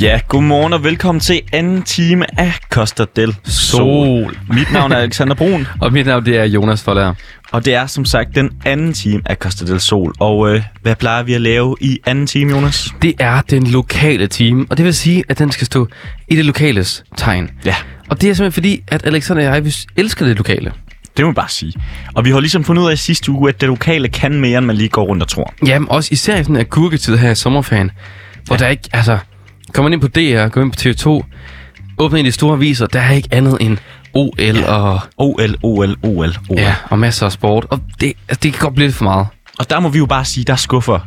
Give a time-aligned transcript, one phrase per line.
[0.00, 3.78] Ja, godmorgen og velkommen til anden time af Costa del Sol.
[3.80, 4.36] Sol.
[4.48, 7.14] Mit navn er Alexander Brun, Og mit navn det er Jonas Forlager.
[7.52, 10.14] og det er som sagt den anden time af Costa del Sol.
[10.20, 12.88] Og øh, hvad plejer vi at lave i anden time, Jonas?
[13.02, 15.88] Det er den lokale team, og det vil sige, at den skal stå
[16.28, 17.50] i det lokales tegn.
[17.64, 17.74] Ja,
[18.08, 20.72] Og det er simpelthen fordi, at Alexander og jeg vi elsker det lokale.
[21.16, 21.72] det må man bare sige.
[22.14, 24.58] Og vi har ligesom fundet ud af i sidste uge, at det lokale kan mere,
[24.58, 25.54] end man lige går rundt og tror.
[25.66, 27.90] Jamen også især i sådan en agurketid her i sommerferien,
[28.44, 28.58] hvor ja.
[28.64, 29.18] der ikke, altså,
[29.74, 31.24] kommer ind på DR, går ind på TV2,
[31.98, 33.78] åbner ind i de store aviser, der er ikke andet end
[34.14, 34.72] OL ja.
[34.72, 36.58] og, OL, OL, OL, OL.
[36.58, 37.66] ja, og masser af sport.
[37.70, 39.26] Og det, altså, det kan godt blive lidt for meget.
[39.58, 40.98] Og der må vi jo bare sige, der skuffer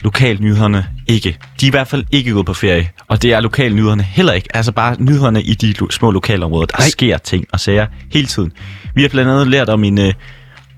[0.00, 1.38] lokalnyhederne ikke.
[1.60, 4.56] De er i hvert fald ikke gået på ferie, og det er lokalnyhederne heller ikke.
[4.56, 6.66] Altså bare nyhederne i de lo- små lokalområder.
[6.66, 6.88] Der Nej.
[6.88, 8.52] sker ting og sager hele tiden.
[8.94, 10.12] Vi har blandt andet lært om, en, øh,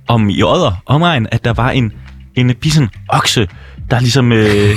[0.09, 1.93] om i Odder omegn, at der var en,
[2.35, 3.49] en bison okse,
[3.91, 4.33] der ligesom...
[4.33, 4.71] Øh,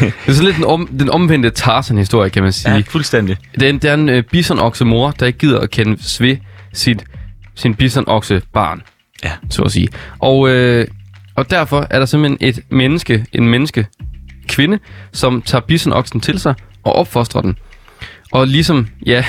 [0.00, 2.74] Det er sådan lidt den, om, den omvendte Tarzan-historie, kan man sige.
[2.74, 3.36] ja, fuldstændig.
[3.54, 5.90] Det er en, det er en øh, bisonokse mor, der ikke gider at kende
[6.20, 6.36] ved
[6.72, 7.04] sit,
[7.54, 8.82] sin bisonokse barn,
[9.24, 9.30] Ja.
[9.50, 9.88] så at sige.
[10.18, 10.86] Og, øh,
[11.36, 13.86] og derfor er der simpelthen et menneske, en menneske,
[14.48, 14.78] kvinde,
[15.12, 17.56] som tager bisonoksen til sig og opfostrer den.
[18.32, 19.24] Og ligesom, ja,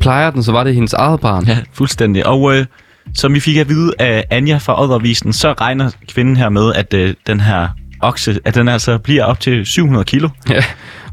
[0.00, 1.44] plejer den, så var det hendes eget barn.
[1.46, 2.26] Ja, fuldstændig.
[2.26, 2.66] Og øh,
[3.14, 6.94] som vi fik at vide af Anja fra Oddervisen, så regner kvinden her med, at
[6.94, 7.68] øh, den her
[8.02, 10.28] okse, at den altså bliver op til 700 kilo.
[10.50, 10.64] Ja.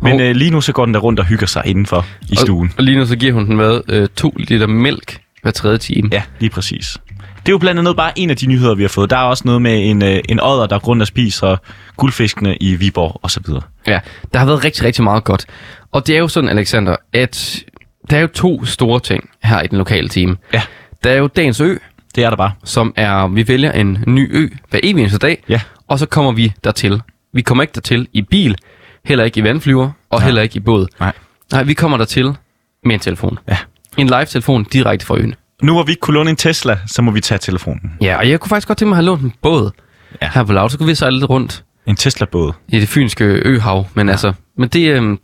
[0.01, 2.35] Men og, øh, lige nu så går den der rundt og hygger sig indenfor i
[2.35, 2.67] stuen.
[2.67, 5.77] og, og lige nu så giver hun den hvad, øh, to liter mælk hver tredje
[5.77, 6.09] time.
[6.11, 6.97] Ja, lige præcis.
[7.39, 9.09] Det er jo blandt andet bare en af de nyheder, vi har fået.
[9.09, 11.57] Der er også noget med en, øh, en odder, der rundt og spiser
[11.97, 13.61] guldfiskene i Viborg og så videre.
[13.87, 13.99] Ja,
[14.33, 15.45] der har været rigtig, rigtig meget godt.
[15.91, 17.63] Og det er jo sådan, Alexander, at
[18.09, 20.37] der er jo to store ting her i den lokale team.
[20.53, 20.61] Ja.
[21.03, 21.75] Der er jo dagens ø,
[22.19, 22.51] Det er der bare.
[22.63, 25.61] som er, vi vælger en ny ø hver evig eneste dag, Ja.
[25.87, 27.01] og så kommer vi dertil.
[27.33, 28.55] Vi kommer ikke dertil i bil,
[29.05, 30.25] heller ikke i vandflyver, og Nej.
[30.25, 30.87] heller ikke i båd.
[30.99, 31.11] Nej.
[31.51, 32.35] Nej, vi kommer dertil
[32.85, 33.39] med en telefon.
[33.47, 33.57] Ja.
[33.97, 35.35] En live-telefon direkte fra øen.
[35.63, 37.91] Nu hvor vi ikke kunne låne en Tesla, så må vi tage telefonen.
[38.01, 39.71] Ja, og jeg kunne faktisk godt tænke mig at have lånt en båd
[40.21, 40.29] Ja.
[40.33, 42.53] her på Lav, så kunne vi sejle lidt rundt En Tesla-båd.
[42.67, 43.87] i det fynske øhav.
[43.93, 44.11] Men ja.
[44.11, 45.19] altså, men det, øhm,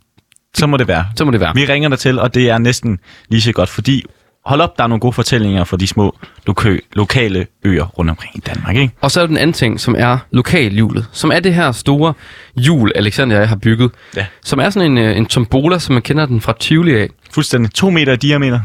[0.54, 1.04] Så må det være.
[1.16, 1.52] så må det være.
[1.54, 2.98] Vi ringer dig til, og det er næsten
[3.28, 4.04] lige så godt, fordi
[4.46, 6.16] hold op, der er nogle gode fortællinger for de små
[6.50, 8.94] loka- lokale øer rundt omkring i Danmark, ikke?
[9.00, 12.14] Og så er der den anden ting, som er lokalhjulet, som er det her store
[12.56, 13.90] hjul, Alexander og jeg har bygget.
[14.16, 14.26] Ja.
[14.44, 17.08] Som er sådan en, øh, en tombola, som man kender den fra Tivoli af.
[17.30, 17.72] Fuldstændig.
[17.72, 18.60] To meter i diameter.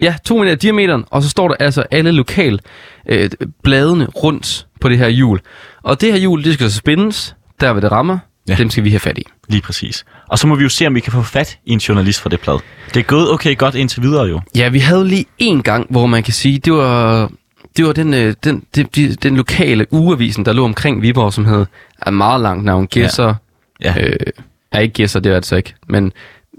[0.00, 2.60] Ja, to meter i diameteren, og så står der altså alle lokal
[3.08, 3.30] øh,
[3.62, 5.40] bladene rundt på det her hjul.
[5.82, 8.18] Og det her hjul, det skal så spændes, der hvor det rammer,
[8.48, 8.52] Ja.
[8.52, 8.58] ja.
[8.58, 9.22] dem skal vi have fat i.
[9.48, 10.04] Lige præcis.
[10.28, 12.28] Og så må vi jo se, om vi kan få fat i en journalist fra
[12.30, 12.58] det plad.
[12.94, 14.40] Det er gået okay godt indtil videre jo.
[14.56, 17.30] Ja, vi havde lige en gang, hvor man kan sige, det var,
[17.76, 21.44] det var den, øh, den, det, de, den lokale ugeavisen, der lå omkring Viborg, som
[21.44, 21.66] hed
[22.02, 23.34] er meget langt navn, Gæsser.
[23.84, 23.94] Ja.
[24.00, 24.16] Øh,
[24.74, 26.12] ja, ikke Gæsser, det var det så ikke, men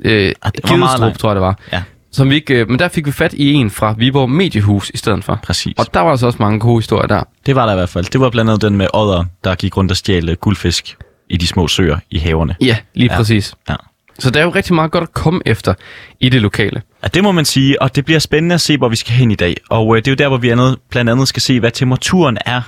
[0.06, 1.20] øh, Ah, det var meget Gidestrup, langt.
[1.20, 1.58] tror jeg det var.
[1.72, 1.84] Ja.
[2.12, 4.98] Som vi ikke, øh, men der fik vi fat i en fra Viborg Mediehus i
[4.98, 5.40] stedet for.
[5.44, 5.74] Præcis.
[5.78, 7.24] Og der var altså også mange gode historier der.
[7.46, 8.06] Det var der i hvert fald.
[8.06, 10.98] Det var blandt andet den med odder, der gik rundt og stjal øh, guldfisk
[11.30, 12.56] i de små søer i haverne.
[12.62, 13.18] Ja, lige Ja.
[13.18, 13.56] præcis.
[13.70, 13.76] Ja.
[14.20, 15.74] Så der er jo rigtig meget godt at komme efter
[16.20, 16.82] i det lokale.
[17.04, 19.32] Ja, det må man sige, og det bliver spændende at se, hvor vi skal hen
[19.32, 19.56] i dag.
[19.70, 22.38] Og øh, det er jo der, hvor vi andet, blandt andet skal se, hvad temperaturen
[22.46, 22.62] er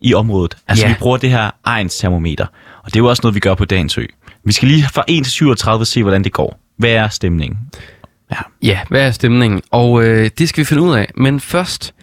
[0.00, 0.56] i området.
[0.68, 0.92] Altså, Ja.
[0.92, 2.46] vi bruger det her egns termometer,
[2.82, 4.04] og det er jo også noget, vi gør på dagens ø.
[4.44, 6.60] Vi skal lige fra 1 til 37 se, hvordan det går.
[6.78, 7.58] Hvad er stemningen?
[8.30, 9.62] Ja, Ja, hvad er stemningen?
[9.70, 11.10] Og øh, det skal vi finde ud af.
[11.16, 11.94] Men først,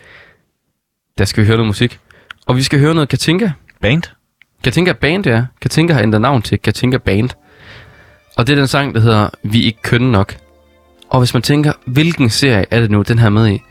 [1.17, 1.99] der skal vi høre noget musik.
[2.45, 3.49] Og vi skal høre noget Katinka.
[3.81, 4.03] band?
[4.63, 5.43] Katinka Band, ja.
[5.61, 7.29] Katinka har ændret navn til Katinka Band.
[8.37, 10.35] Og det er den sang, der hedder Vi er ikke kønne nok.
[11.09, 13.61] Og hvis man tænker, hvilken serie er det nu, den her er med i?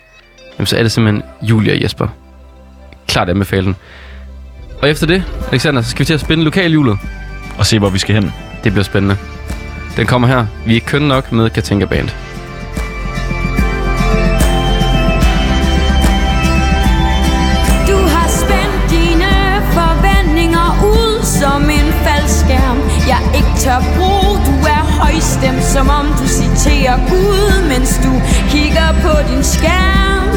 [0.58, 2.08] Jamen, så er det simpelthen Julia og Jesper.
[3.06, 3.76] Klart anbefale den.
[4.82, 6.98] Og efter det, Alexander, så skal vi til at spænde lokalhjulet.
[7.58, 8.32] Og se, hvor vi skal hen.
[8.64, 9.16] Det bliver spændende.
[9.96, 10.46] Den kommer her.
[10.66, 12.08] Vi er ikke kønne nok med Katinka Band.
[23.64, 28.12] Tør bruge, du er højstemt Som om du citerer Gud, mens du
[28.52, 30.28] kigger på din skærm.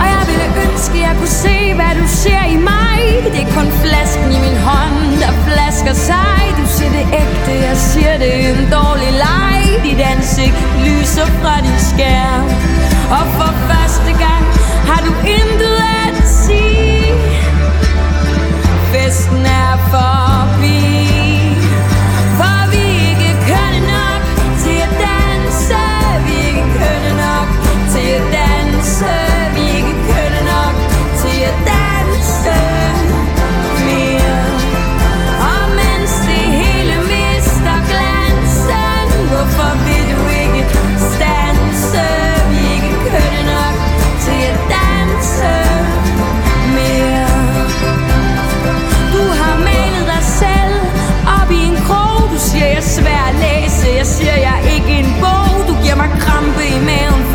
[0.00, 3.00] Og jeg ville ønske, jeg kunne se, hvad du ser i mig.
[3.34, 6.38] Det er kun flasken i min hånd, der flasker sig.
[6.60, 9.60] Du siger det ægte, jeg siger det er en dårlig leg.
[9.86, 12.44] Dit ansigt lyser fra din skærm.
[13.16, 13.47] Og for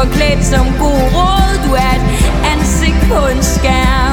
[0.04, 1.68] Forklædt som god råd.
[1.68, 2.06] Du er et
[2.54, 4.13] ansigt på en skærm.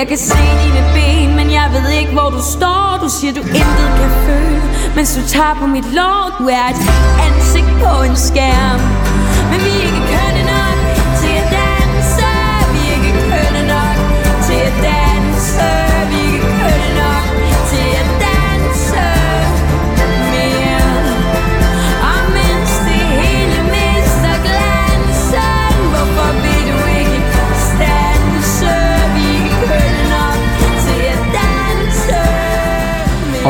[0.00, 2.98] Jeg kan se dine ben, men jeg ved ikke hvor du står.
[3.02, 4.62] Du siger du intet kan føle,
[4.96, 6.36] mens du tager på mit lår.
[6.38, 6.80] Du er et
[7.28, 8.80] ansigt på en skærm
[9.50, 10.09] Men vi er ikke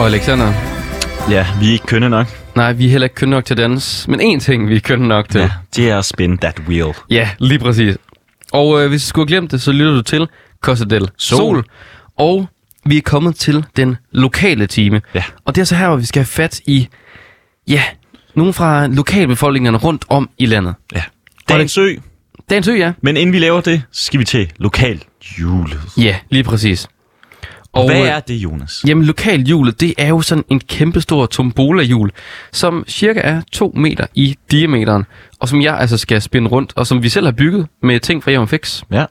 [0.01, 0.53] Og Alexander,
[1.31, 2.27] Ja, vi er ikke kønne nok.
[2.57, 4.11] nej, vi er heller ikke kønne nok til at danse.
[4.11, 5.41] Men én ting, vi er kønne nok til.
[5.41, 6.93] Ja, det er at spin that wheel.
[7.11, 7.97] Ja, lige præcis.
[8.53, 10.29] Og øh, hvis du skulle have glemt det, så lytter du til
[10.61, 11.39] Costa del Sol.
[11.39, 11.65] Sol.
[12.19, 12.49] Og
[12.85, 15.01] vi er kommet til den lokale time.
[15.15, 15.23] Ja.
[15.45, 16.89] Og det er så her, hvor vi skal have fat i,
[17.69, 17.83] ja,
[18.35, 20.75] nogle fra lokalbefolkningerne rundt om i landet.
[20.95, 21.03] Ja.
[21.49, 21.95] Dagens ø.
[22.51, 22.93] Dagens ø, ja.
[23.03, 25.03] Men inden vi laver det, så skal vi til lokal
[25.41, 25.81] julet.
[25.97, 26.89] Ja, lige præcis.
[27.73, 28.85] Og hvad er det, Jonas?
[28.87, 32.11] Jamen, lokalhjulet, det er jo sådan en kæmpestor tombola-hjul,
[32.53, 35.07] som cirka er 2 meter i diameteren,
[35.41, 38.25] og som jeg altså skal spænde rundt, og som vi selv har bygget med ting
[38.25, 38.83] fra Jævn Fix.
[38.93, 39.05] Ja.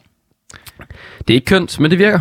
[1.17, 2.19] Det er ikke kønt, men det virker.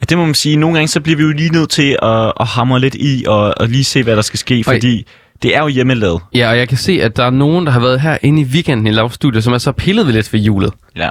[0.00, 0.56] Ja, det må man sige.
[0.56, 3.54] Nogle gange så bliver vi jo lige nødt til at, at hamre lidt i og,
[3.56, 5.06] og lige se, hvad der skal ske, fordi
[5.42, 6.20] det er jo hjemmelavet.
[6.34, 8.44] Ja, og jeg kan se, at der er nogen, der har været her inde i
[8.44, 10.72] weekenden i lavstudiet, som er så pillet ved lidt ved hjulet.
[10.96, 11.08] Ja.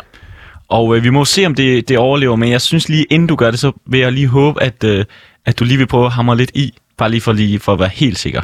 [0.73, 3.35] Og øh, vi må se, om det, det overlever, men jeg synes lige, inden du
[3.35, 5.05] gør det, så vil jeg lige håbe, at, øh,
[5.45, 6.73] at du lige vil prøve at hamre lidt i.
[6.97, 8.41] Bare lige for, lige for at være helt sikker.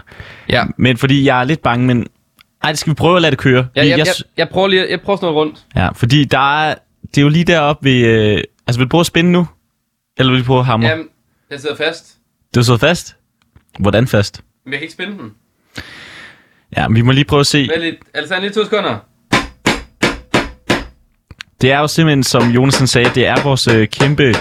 [0.49, 2.07] Ja, Men fordi jeg er lidt bange, men...
[2.63, 3.67] Ej, det skal vi prøve at lade det køre.
[3.75, 5.65] jeg, jeg, jeg, jeg, jeg prøver lige jeg prøver sådan noget rundt.
[5.75, 6.75] ja, fordi der er...
[7.15, 8.05] Det er jo lige deroppe ved...
[8.05, 9.47] Øh, altså, vil du prøve at spænde nu?
[10.17, 10.87] Eller vil du prøve at hamre?
[10.89, 11.05] Jamen,
[11.51, 12.17] jeg sidder fast,
[12.55, 13.15] Du sidder fast?
[13.79, 14.41] Hvordan fast?
[14.65, 15.31] men jeg kan ikke spænde den.
[16.77, 17.57] Ja, men vi må lige prøve at se.
[17.57, 18.97] Vent lidt, Alexander, lige to sekunder.
[21.61, 24.33] Det er jo simpelthen, som Jonasen sagde, det er vores øh, kæmpe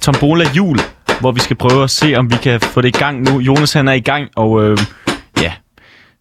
[0.00, 0.78] tombola-jul,
[1.20, 3.40] hvor vi skal prøve at se, om vi kan få det i gang nu.
[3.40, 4.78] Jonas han er i gang, og øh,
[5.40, 5.52] ja,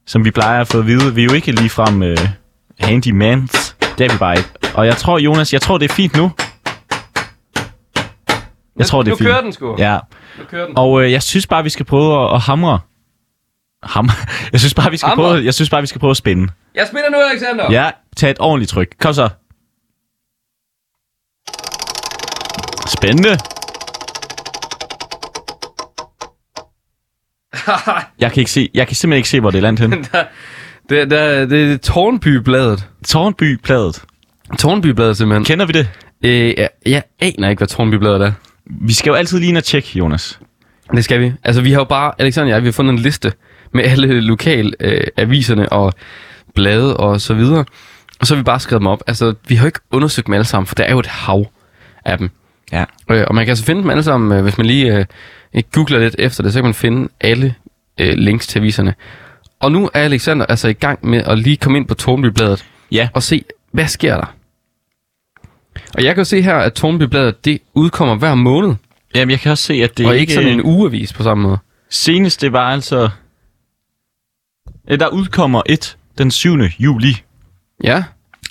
[0.08, 2.18] som vi plejer at få at vide, vi er jo ikke ligefrem øh,
[2.80, 3.76] handymans.
[3.98, 4.50] Det er vi bare ikke.
[4.74, 6.32] Og jeg tror, Jonas, jeg tror, det er fint nu.
[8.78, 9.28] Jeg tror, det er nu fint.
[9.30, 9.76] kører den sgu.
[9.78, 10.00] Ja,
[10.40, 10.78] Nu kører den.
[10.78, 12.80] og øh, jeg synes bare, vi skal prøve at, at hamre.
[13.84, 14.14] Hamre?
[14.52, 15.24] Jeg synes bare, vi skal Hamre?
[15.24, 16.48] prøve, jeg synes bare, vi skal prøve at spænde.
[16.76, 17.72] Jeg spiller nu, Alexander.
[17.72, 18.88] Ja, tag et ordentligt tryk.
[19.02, 19.30] Kom så.
[22.88, 23.38] Spændende.
[28.20, 29.92] Jeg kan, ikke se, jeg kan simpelthen ikke se, hvor det er landet hen.
[30.89, 32.88] det, det, det er Tårnbybladet.
[33.08, 34.04] Tårnby-pladet.
[34.60, 35.46] Tårnbybladet, simpelthen.
[35.46, 35.89] Kender vi det?
[36.24, 38.32] Øh, jeg, jeg aner ikke, hvad Tårnbybladet er.
[38.65, 40.39] Vi skal jo altid lige ind og tjekke, Jonas.
[40.92, 41.34] Det skal vi.
[41.44, 43.34] Altså, vi har jo bare, Alexander og jeg, vi har fundet en liste
[43.74, 45.94] med alle lokal øh, aviserne og
[46.56, 47.65] blade og så videre.
[48.20, 49.04] Og så har vi bare skrevet dem op.
[49.08, 51.46] Altså, vi har jo ikke undersøgt dem alle sammen, for der er jo et hav
[52.06, 52.30] af dem.
[52.72, 52.86] Ja.
[53.12, 54.98] Øh, og man kan altså finde dem alle sammen, øh, hvis man lige
[55.53, 57.55] øh, googler lidt efter det, så kan man finde alle
[58.00, 58.93] øh, links til aviserne.
[59.60, 63.10] Og nu er Alexander altså i gang med at lige komme ind på Tornbybladet Ja.
[63.13, 64.34] og se, hvad sker der?
[65.98, 68.75] Og jeg kan jo se her, at Tornbybladet, det udkommer hver måned.
[69.15, 71.43] Jamen, jeg kan også se, at det Det og ikke sådan en ugeavis på samme
[71.43, 71.57] måde.
[71.89, 73.10] seneste var altså...
[74.89, 76.57] Øh, Der udkommer et den 7.
[76.79, 77.17] juli.
[77.84, 78.03] Ja,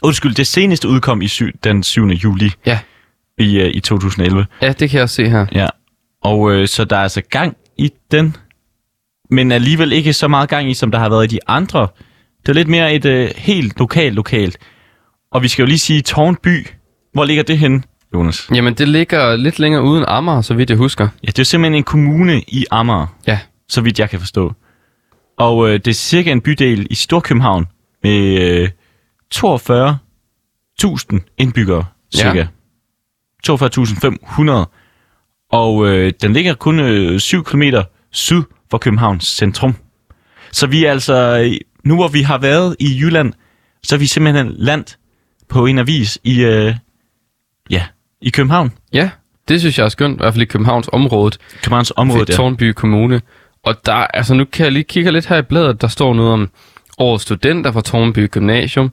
[0.02, 2.06] Undskyld, det seneste udkom i sy- den 7.
[2.06, 2.78] juli ja.
[3.38, 4.46] I, uh, i 2011.
[4.62, 5.46] Ja, det kan jeg også se her.
[5.52, 5.66] Ja.
[6.22, 8.36] Og øh, så der er altså gang i den,
[9.30, 11.88] men alligevel ikke så meget gang i, som der har været i de andre.
[12.40, 14.58] Det er lidt mere et øh, helt lokalt lokalt.
[15.32, 16.66] Og vi skal jo lige sige Tårnby.
[17.12, 17.82] Hvor ligger det henne,
[18.14, 18.48] Jonas?
[18.54, 21.08] Jamen, det ligger lidt længere uden Amager, så vidt jeg husker.
[21.22, 23.38] Ja, det er simpelthen en kommune i Amager, Ja,
[23.68, 24.52] så vidt jeg kan forstå.
[25.38, 27.66] Og øh, det er cirka en bydel i Storkøbenhavn
[28.02, 28.68] med øh,
[29.34, 32.38] 42.000 indbyggere, cirka.
[32.38, 32.46] Ja.
[33.48, 34.70] 42.500.
[35.52, 37.62] Og øh, den ligger kun øh, 7 km
[38.10, 39.74] syd for Københavns centrum.
[40.52, 41.48] Så vi er altså,
[41.84, 43.32] nu hvor vi har været i Jylland,
[43.82, 44.98] så er vi simpelthen landt
[45.48, 46.74] på en avis i, øh,
[47.70, 47.82] ja,
[48.20, 48.72] i København.
[48.92, 49.10] ja.
[49.48, 51.36] Det synes jeg er skønt, i hvert fald i Københavns område.
[51.62, 52.34] Københavns område ja.
[52.34, 53.20] Tornby Kommune.
[53.62, 56.32] Og der, altså nu kan jeg lige kigge lidt her i bladet, der står noget
[56.32, 56.50] om
[56.98, 58.92] årets studenter fra Tornby Gymnasium.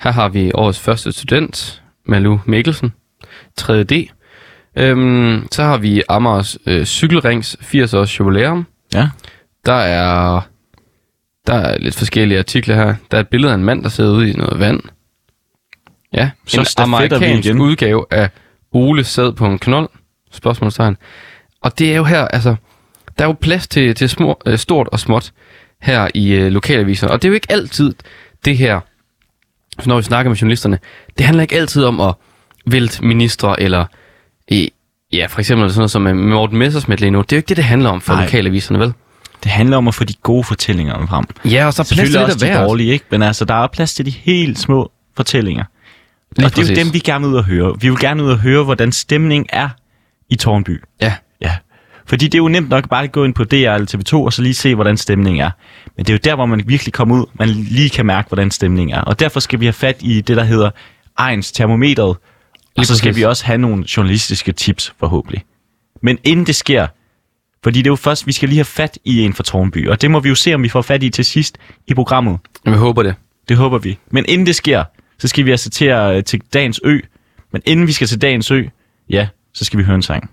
[0.00, 2.92] Her har vi årets første student, Malu Mikkelsen,
[3.60, 4.08] 3D.
[4.76, 8.66] Øhm, så har vi Amers øh, cykelrings 80 års jubilæum.
[8.94, 9.08] Ja.
[9.66, 10.40] Der er,
[11.46, 12.94] der er lidt forskellige artikler her.
[13.10, 14.80] Der er et billede af en mand, der sidder ude i noget vand.
[16.12, 17.60] Ja, Så en amerikansk igen.
[17.60, 18.30] udgave af
[18.72, 19.88] Ole sad på en knold.
[20.32, 20.96] Spørgsmålstegn.
[21.62, 22.56] Og det er jo her, altså,
[23.18, 25.32] der er jo plads til, til små, øh, stort og småt
[25.82, 27.08] her i øh, lokalaviser.
[27.08, 27.94] Og det er jo ikke altid
[28.44, 28.80] det her,
[29.86, 30.78] når vi snakker med journalisterne,
[31.18, 32.14] det handler ikke altid om at
[32.72, 33.84] vælte ministre eller
[34.48, 34.70] i,
[35.12, 37.18] ja, for eksempel sådan noget som med Morten Messersmith lige nu.
[37.22, 38.24] Det er jo ikke det, det handler om for Nej.
[38.24, 38.92] lokalaviserne, vel?
[39.44, 41.24] Det handler om at få de gode fortællinger frem.
[41.44, 43.04] Ja, og så plads til lidt også af de dårlige, ikke?
[43.10, 45.64] Men altså, der er plads til de helt små fortællinger.
[46.36, 46.84] Lige og det er jo præcis.
[46.84, 47.74] dem, vi gerne vil ud og høre.
[47.80, 49.68] Vi vil gerne ud og høre, hvordan stemningen er
[50.30, 50.82] i Tårnby.
[51.00, 51.52] Ja, Ja.
[52.06, 54.32] Fordi det er jo nemt nok bare at gå ind på DR eller TV2 og
[54.32, 55.50] så lige se, hvordan stemningen er.
[55.96, 58.50] Men det er jo der, hvor man virkelig kommer ud, man lige kan mærke, hvordan
[58.50, 59.00] stemningen er.
[59.00, 60.70] Og derfor skal vi have fat i det, der hedder
[61.18, 62.16] Ejens termometeret.
[62.76, 65.44] Og så skal vi også have nogle journalistiske tips, forhåbentlig.
[66.02, 66.86] Men inden det sker,
[67.62, 69.88] fordi det er jo først, vi skal lige have fat i en fra Tårnby.
[69.88, 72.38] Og det må vi jo se, om vi får fat i til sidst i programmet.
[72.64, 73.14] jeg håber det.
[73.48, 73.98] Det håber vi.
[74.10, 74.84] Men inden det sker,
[75.18, 76.98] så skal vi altså til, at, til dagens ø.
[77.52, 78.62] Men inden vi skal til dagens ø,
[79.08, 80.30] ja, så skal vi høre en sang.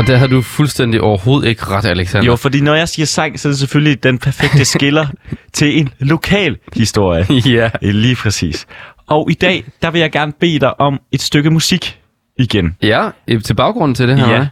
[0.00, 2.26] Og der har du fuldstændig overhovedet ikke ret, Alexander.
[2.26, 5.06] Jo, fordi når jeg siger sang, så er det selvfølgelig den perfekte skiller
[5.52, 7.26] til en lokal historie.
[7.58, 7.70] ja.
[7.82, 8.66] Eh, Lige præcis.
[9.06, 12.00] Og i dag, der vil jeg gerne bede dig om et stykke musik
[12.36, 12.76] igen.
[12.82, 13.10] Ja,
[13.44, 14.30] til baggrunden til det her.
[14.30, 14.48] Ja.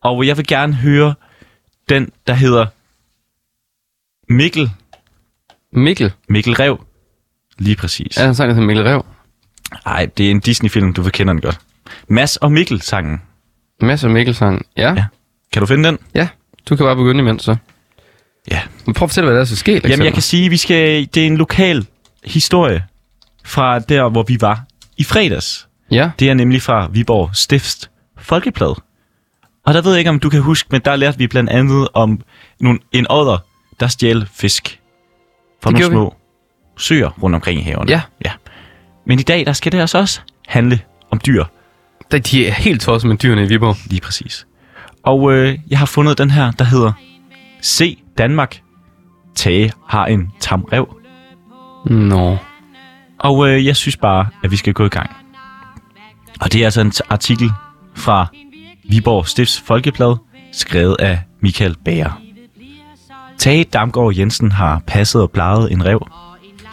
[0.00, 1.14] Og jeg vil gerne høre
[1.88, 2.66] den, der hedder
[4.32, 4.70] Mikkel.
[5.72, 6.12] Mikkel.
[6.28, 6.84] Mikkel Rev.
[7.58, 8.16] Lige præcis.
[8.16, 9.04] Er der en sang, der hedder Mikkel Rev?
[9.86, 11.58] Nej, det er en Disney-film, du vil kender den godt.
[12.08, 13.20] Mads og Mikkel-sangen.
[13.80, 14.66] Masser af Mikkel-sang.
[14.76, 14.92] Ja.
[14.94, 15.04] Ja.
[15.52, 15.98] Kan du finde den?
[16.14, 16.28] Ja,
[16.68, 17.56] du kan bare begynde imens så.
[18.50, 18.60] Ja.
[18.86, 19.80] Men prøv at fortælle, hvad der er, så sker.
[19.88, 21.86] Jamen, jeg kan sige, vi skal, det er en lokal
[22.24, 22.84] historie
[23.44, 24.64] fra der, hvor vi var
[24.96, 25.68] i fredags.
[25.90, 28.74] Ja, Det er nemlig fra Viborg Stifts Folkeplade.
[29.66, 31.88] Og der ved jeg ikke, om du kan huske, men der lærte vi blandt andet
[31.94, 32.20] om
[32.60, 33.38] nogle, en odder,
[33.80, 34.80] der stjal fisk
[35.62, 35.94] fra Det nogle gjorde vi.
[35.94, 36.14] små
[36.78, 37.90] søer rundt omkring i haverne.
[37.90, 38.00] Ja.
[38.24, 38.30] ja.
[39.06, 41.44] Men i dag, der skal det altså også handle om dyr.
[42.18, 43.76] De er helt tosset med dyrene i Viborg.
[43.86, 44.46] Lige præcis.
[45.02, 46.92] Og øh, jeg har fundet den her, der hedder
[47.60, 48.60] Se Danmark.
[49.34, 50.96] Tage har en tam rev.
[51.86, 52.36] Nå.
[53.18, 55.10] Og øh, jeg synes bare, at vi skal gå i gang.
[56.40, 57.50] Og det er altså en artikel
[57.94, 58.26] fra
[58.88, 60.16] Viborg Stifts Folkeblad,
[60.52, 62.20] skrevet af Michael Bager.
[63.38, 66.06] Tage Damgaard Jensen har passet og plejet en rev.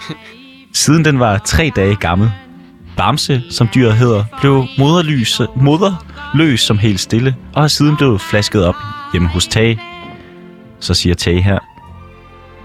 [0.73, 2.31] Siden den var tre dage gammel.
[2.97, 8.65] Bamse, som dyret hedder, blev moderløs, moderløs som helt stille, og har siden blevet flasket
[8.65, 8.75] op
[9.13, 9.81] hjemme hos Tage.
[10.79, 11.59] Så siger Tage her,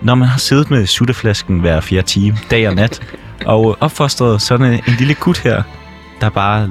[0.03, 3.01] når man har siddet med sutteflasken hver fjerde time, dag og nat,
[3.47, 5.63] og opfostret sådan en lille gut her,
[6.21, 6.71] der bare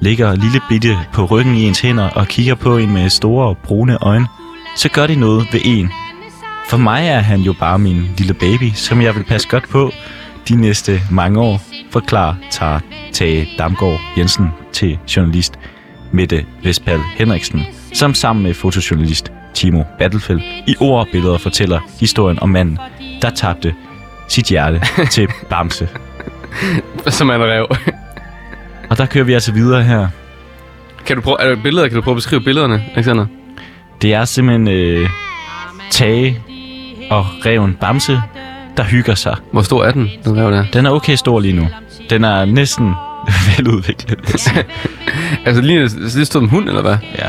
[0.00, 3.98] ligger lille bitte på ryggen i ens hænder og kigger på en med store brune
[4.02, 4.26] øjne,
[4.76, 5.90] så gør det noget ved en.
[6.68, 9.92] For mig er han jo bare min lille baby, som jeg vil passe godt på
[10.48, 12.80] de næste mange år, forklarer tager
[13.12, 15.58] Tage Damgaard Jensen til journalist
[16.12, 17.62] Mette Vespal Henriksen,
[17.94, 22.78] som sammen med fotojournalist Timo Battlefield i ord og billeder fortæller historien om manden,
[23.22, 23.74] der tabte
[24.28, 24.80] sit hjerte
[25.14, 25.88] til Bamse.
[27.06, 27.66] Som en rev.
[28.90, 30.08] Og der kører vi altså videre her.
[31.06, 31.88] Kan du prøve, er der billeder?
[31.88, 33.26] Kan du prøve at beskrive billederne, Alexander?
[34.02, 35.10] Det er simpelthen øh,
[35.90, 36.42] Tage
[37.10, 38.22] og reven Bamse,
[38.80, 39.36] der hygger sig.
[39.52, 40.64] Hvor stor er den, den rev der?
[40.72, 41.68] Den er okay stor lige nu.
[42.10, 42.94] Den er næsten
[43.56, 44.18] veludviklet.
[45.46, 46.96] Altså, lige det stod en hund, eller hvad?
[47.18, 47.28] ja.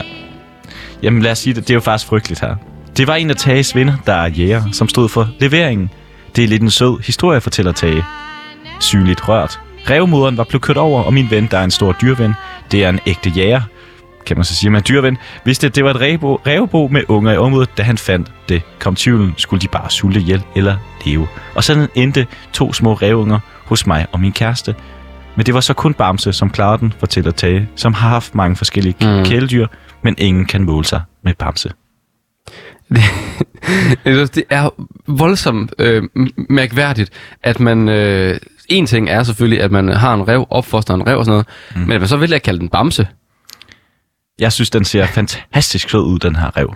[1.03, 2.55] Jamen lad os sige det, det er jo faktisk frygteligt her.
[2.97, 5.89] Det var en af Tages venner, der er jæger, som stod for leveringen.
[6.35, 8.03] Det er lidt en sød historie, fortæller Tage.
[8.79, 9.59] Synligt rørt.
[9.89, 12.33] Revmoderen var blevet kørt over, og min ven, der er en stor dyrven,
[12.71, 13.61] det er en ægte jæger,
[14.25, 17.31] kan man så sige, med dyrven, vidste, at det var et revbo, revbo med unger
[17.33, 18.61] i området, da han fandt det.
[18.79, 21.27] Kom tvivlen, skulle de bare sulte ihjel eller leve.
[21.55, 24.75] Og sådan endte to små revunger hos mig og min kæreste.
[25.35, 28.55] Men det var så kun Bamse, som klarede den, fortæller Tage, som har haft mange
[28.55, 29.25] forskellige Mm.
[29.25, 29.67] kæledyr,
[30.03, 31.71] men ingen kan måle sig med Bamse.
[34.05, 34.69] Jeg det er
[35.07, 36.03] voldsomt øh,
[36.49, 37.09] mærkværdigt,
[37.43, 37.89] at man...
[37.89, 38.37] Øh,
[38.69, 41.47] en ting er selvfølgelig, at man har en rev, opfoster en rev og sådan noget,
[41.75, 41.81] mm.
[41.81, 43.07] men at man så vælger at kalde den bamse.
[44.41, 46.75] Jeg synes, den ser fantastisk sød ud, den her rev.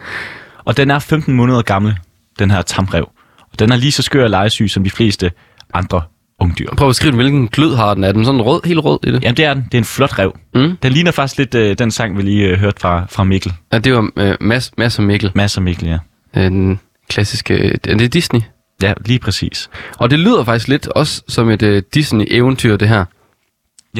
[0.65, 1.95] Og den er 15 måneder gammel,
[2.39, 3.09] den her tamrev.
[3.51, 5.31] Og den er lige så skør og legesyg som de fleste
[5.73, 6.01] andre
[6.39, 6.75] ungdyr.
[6.77, 8.03] Prøv at beskrive, hvilken glød har den.
[8.03, 9.23] Er den sådan rød, helt rød i det?
[9.23, 9.63] Jamen, det er den.
[9.63, 10.35] Det er en flot rev.
[10.55, 10.77] Mm.
[10.83, 13.53] Den ligner faktisk lidt øh, den sang, vi lige øh, hørte fra, fra Mikkel.
[13.73, 15.31] Ja, det var øh, Mads, Mads og Mikkel.
[15.35, 15.97] Masser af Mikkel, ja.
[16.37, 16.79] Øh, Den
[17.09, 17.53] klassiske...
[17.53, 18.41] Øh, det er Disney.
[18.81, 19.69] Ja, lige præcis.
[19.97, 22.95] Og det lyder faktisk lidt også som et øh, Disney-eventyr, det her.
[22.95, 23.05] Jamen,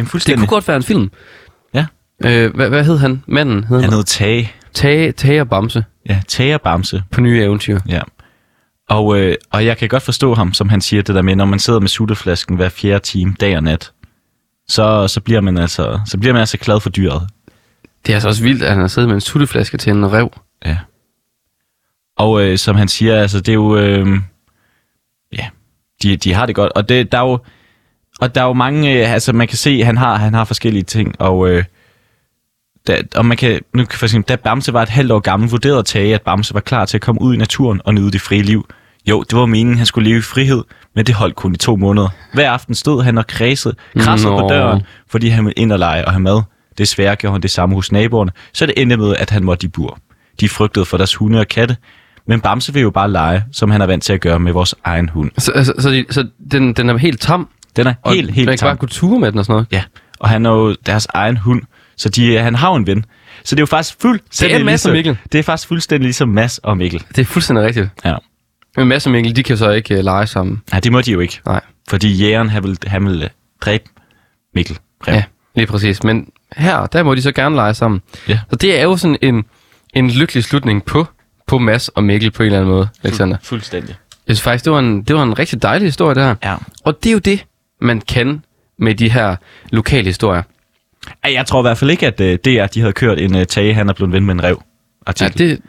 [0.06, 0.40] Det fuldstændig.
[0.40, 1.12] kunne godt være en film.
[2.26, 3.24] Øh, hvad, hvad hed han?
[3.28, 3.94] Manden hed Han han?
[3.94, 4.52] hed Tage.
[4.74, 7.04] Tage, Tage og Bamse Ja, Tage og Bamse.
[7.12, 7.80] på nye eventyr.
[7.88, 8.02] Ja.
[8.90, 11.46] Og, øh, og jeg kan godt forstå ham, som han siger det der med, når
[11.46, 13.92] man sidder med sutteflasken hver fjerde time, dag og nat,
[14.68, 17.28] så, så, bliver man altså, så bliver man altså glad for dyret.
[18.06, 20.34] Det er altså også vildt, at han har siddet med en sutteflaske til en rev.
[20.66, 20.78] Ja.
[22.18, 23.78] Og øh, som han siger, altså det er jo...
[23.78, 24.08] Øh,
[25.34, 25.48] ja,
[26.04, 26.72] de, de har det godt.
[26.72, 27.40] Og det, der er jo...
[28.22, 29.02] Og der er jo mange...
[29.02, 31.22] Øh, altså man kan se, at han har, han har forskellige ting.
[31.22, 31.64] Og, øh,
[32.88, 33.62] da, og man kan...
[33.74, 36.54] Nu kan for eksempel, da Bamse var et halvt år gammel, vurderede Tage, at Bamse
[36.54, 38.68] var klar til at komme ud i naturen og nyde det frie liv.
[39.10, 40.64] Jo, det var meningen, han skulle leve i frihed,
[40.96, 42.10] men det holdt kun i to måneder.
[42.34, 44.50] Hver aften stod han og kredsede, krassede på Nå.
[44.50, 46.42] døren, fordi han ville ind og lege og have mad.
[46.78, 49.68] Desværre gjorde han det samme hos naboerne, så det endte med, at han måtte i
[49.68, 49.98] bur.
[50.40, 51.78] De frygtede for deres hunde og katte,
[52.28, 54.76] men Bamse vil jo bare lege, som han er vant til at gøre med vores
[54.84, 55.32] egen hund.
[55.38, 57.50] Så, altså, så, de, så den, den er helt tam?
[57.76, 58.68] Den er Og helt, man helt kan tam.
[58.68, 59.68] bare gå ture med den og sådan noget?
[59.72, 59.84] Ja,
[60.20, 61.62] og han er jo deres egen hund,
[61.98, 63.06] så de, han har jo en ven.
[63.44, 65.32] Så det er jo faktisk fuldstændig Det er Mads og ligesom, Mikkel.
[65.32, 67.04] Det er faktisk fuldstændig ligesom Mads og Mikkel.
[67.10, 67.90] Det er fuldstændig rigtigt.
[68.06, 68.16] Ja.
[68.78, 70.62] Men Mads og Mikkel, de kan så ikke uh, lege sammen.
[70.72, 71.42] Nej, det må de jo ikke.
[71.46, 71.62] Nej.
[71.90, 73.30] Fordi jægeren, han vil, han vil øh,
[73.62, 73.84] dræbe
[74.56, 74.80] Mikkel.
[75.08, 75.14] Rev.
[75.14, 75.24] Ja,
[75.56, 76.04] lige præcis.
[76.04, 78.02] Men her, der må de så gerne lege sammen.
[78.28, 78.40] Ja.
[78.50, 79.46] Så det er jo sådan en,
[79.94, 81.08] en lykkelig slutning på,
[81.48, 83.38] på Mads og Mikkel på en eller anden måde, Alexander.
[83.44, 83.96] Fuldstændig.
[84.28, 86.36] Jeg synes faktisk, det var en, det var en rigtig dejlig historie, det her.
[86.44, 86.56] Ja.
[86.84, 87.46] Og det er jo det,
[87.82, 88.44] man kan
[88.80, 89.36] med de her
[89.70, 90.44] lokale historier.
[91.24, 93.74] Jeg tror i hvert fald ikke, at uh, DR de havde kørt en uh, Tage,
[93.74, 94.62] han er blevet ven med en rev.
[95.08, 95.50] Ja, Artikel.
[95.50, 95.62] det,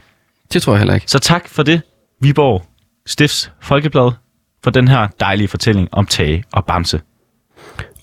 [0.52, 1.10] det tror jeg heller ikke.
[1.10, 1.80] Så tak for det,
[2.20, 2.66] Viborg
[3.06, 4.10] Stifts Folkeblad,
[4.64, 7.00] for den her dejlige fortælling om Tage og Bamse.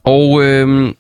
[0.04, 0.96] Og øhm,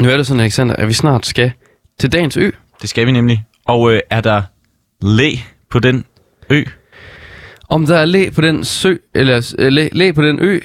[0.00, 1.52] nu er det sådan, Alexander, at vi snart skal
[1.98, 2.50] til dagens ø.
[2.82, 3.44] Det skal vi nemlig.
[3.64, 4.42] Og øh, er der
[5.02, 5.30] læ
[5.70, 6.04] på den
[6.50, 6.64] ø?
[7.68, 10.60] Om der er læ på den sø, eller øh, læ, læ på den ø,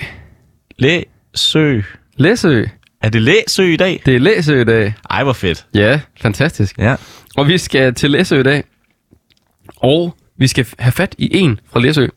[0.78, 1.02] Læ,
[1.36, 1.82] sø.
[2.16, 2.66] Læsø.
[3.02, 4.02] Er det Læsø i dag?
[4.06, 4.94] Det er Læsø i dag.
[5.10, 5.66] Ej, hvor fedt.
[5.74, 6.78] Ja, fantastisk.
[6.78, 6.96] Ja.
[7.38, 8.64] Og vi skal til Læsø i dag.
[9.78, 12.08] Og vi skal have fat i en fra Læsø.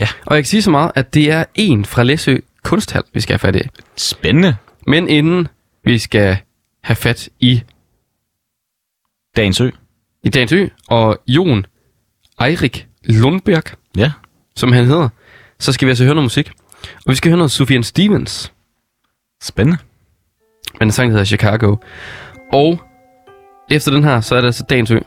[0.00, 0.08] Ja.
[0.26, 3.32] Og jeg kan sige så meget, at det er en fra Læsø Kunsthal, vi skal
[3.32, 3.68] have fat i.
[3.96, 4.56] Spændende.
[4.86, 5.48] Men inden
[5.84, 6.36] vi skal
[6.84, 7.62] have fat i,
[9.36, 9.70] Dagens ø.
[10.24, 11.66] i dagens ø, og Jon
[12.44, 13.62] Eirik Lundberg,
[13.96, 14.12] Ja.
[14.56, 15.08] som han hedder,
[15.58, 16.50] så skal vi altså høre noget musik.
[17.06, 18.52] Og vi skal høre noget Sufjan Stevens,
[19.42, 19.78] Spændende
[20.82, 21.76] men sangen hedder Chicago.
[22.52, 22.80] Og
[23.70, 24.98] efter den her, så er det altså dagens ø.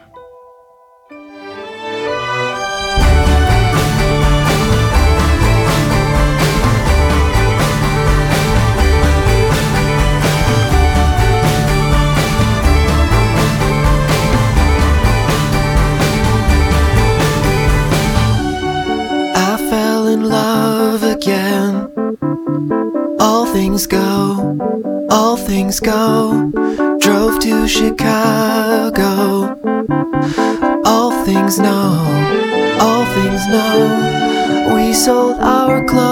[25.66, 26.52] Things go.
[27.00, 29.58] Drove to Chicago.
[30.86, 34.76] All things know, all things know.
[34.76, 36.05] We sold our clothes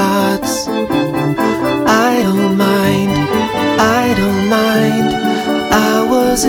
[0.00, 0.54] lots.
[2.08, 3.12] I don't mind,
[4.02, 5.08] I don't mind.
[5.88, 6.40] I was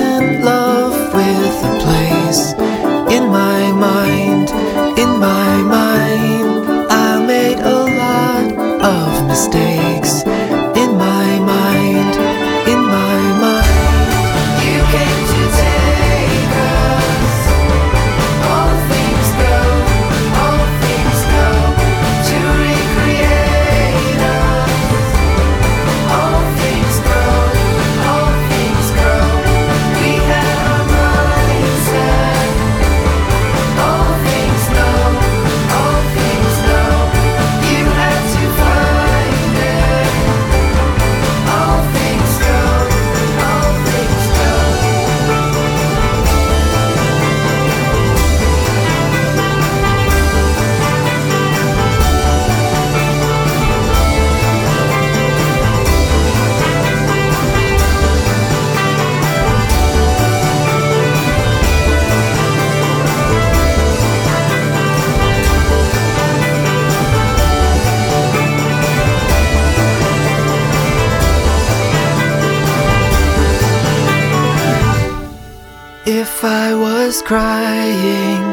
[77.21, 78.43] crying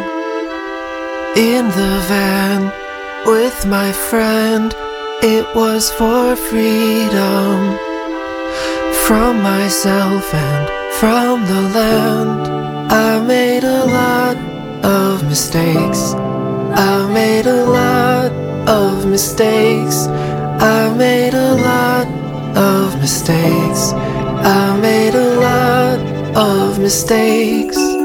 [1.37, 2.73] in the van
[3.27, 4.75] with my friend,
[5.23, 7.79] it was for freedom
[9.07, 12.49] from myself and from the land.
[12.93, 14.37] I made a lot
[14.85, 16.15] of mistakes.
[16.75, 18.33] I made a lot
[18.69, 20.07] of mistakes.
[20.61, 22.07] I made a lot
[22.57, 23.93] of mistakes.
[23.93, 25.99] I made a lot
[26.37, 27.98] of mistakes.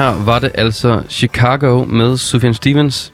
[0.00, 3.12] Her var det altså Chicago med Sufjan Stevens.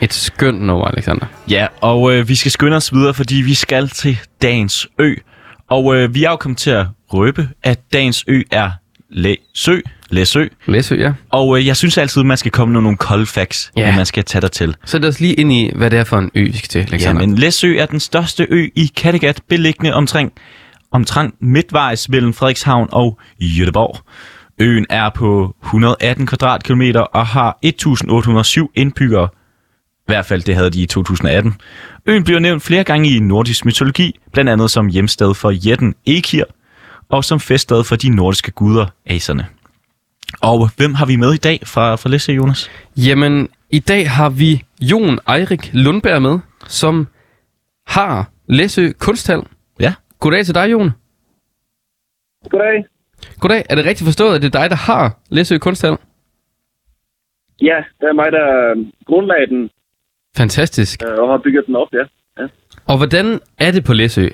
[0.00, 1.26] Et skønt nummer, Alexander.
[1.50, 5.14] Ja, og øh, vi skal skynde os videre, fordi vi skal til dagens ø.
[5.70, 8.70] Og øh, vi er jo kommet til at røbe, at dagens ø er
[9.10, 9.76] Læsø.
[10.10, 10.46] Læsø.
[10.66, 11.12] Læsø, ja.
[11.30, 13.86] Og øh, jeg synes altid, man skal komme med nogle cold facts, Ja.
[13.90, 14.76] når man skal tage dig til.
[14.84, 16.78] Så lad os lige ind i, hvad det er for en ø, vi skal til,
[16.78, 17.20] Ja, Alexander.
[17.26, 20.32] men Læsø er den største ø i Kattegat, beliggende omtrent,
[20.92, 23.96] omtrent midtvejs mellem Frederikshavn og Jødeborg.
[24.62, 29.28] Øen er på 118 kvadratkilometer og har 1807 indbyggere.
[29.84, 31.54] I hvert fald det havde de i 2018.
[32.06, 36.44] Øen bliver nævnt flere gange i nordisk mytologi, blandt andet som hjemsted for jætten Ekir,
[37.08, 39.46] og som feststed for de nordiske guder, aserne.
[40.40, 42.70] Og hvem har vi med i dag fra, fra Læsø, Jonas?
[42.96, 47.08] Jamen, i dag har vi Jon Eirik Lundberg med, som
[47.86, 49.42] har Læsø Kunsthal.
[49.80, 49.94] Ja.
[50.20, 50.90] Goddag til dig, Jon.
[52.50, 52.91] Goddag.
[53.40, 53.62] Goddag.
[53.70, 55.96] Er det rigtigt forstået, at det er dig, der har Læsø Kunsthal?
[57.62, 59.70] Ja, det er mig, der øh, grundlagde den
[60.36, 61.02] Fantastisk.
[61.02, 62.04] øh, og har bygget den op, ja.
[62.38, 62.46] ja.
[62.88, 64.28] Og hvordan er det på Læsø?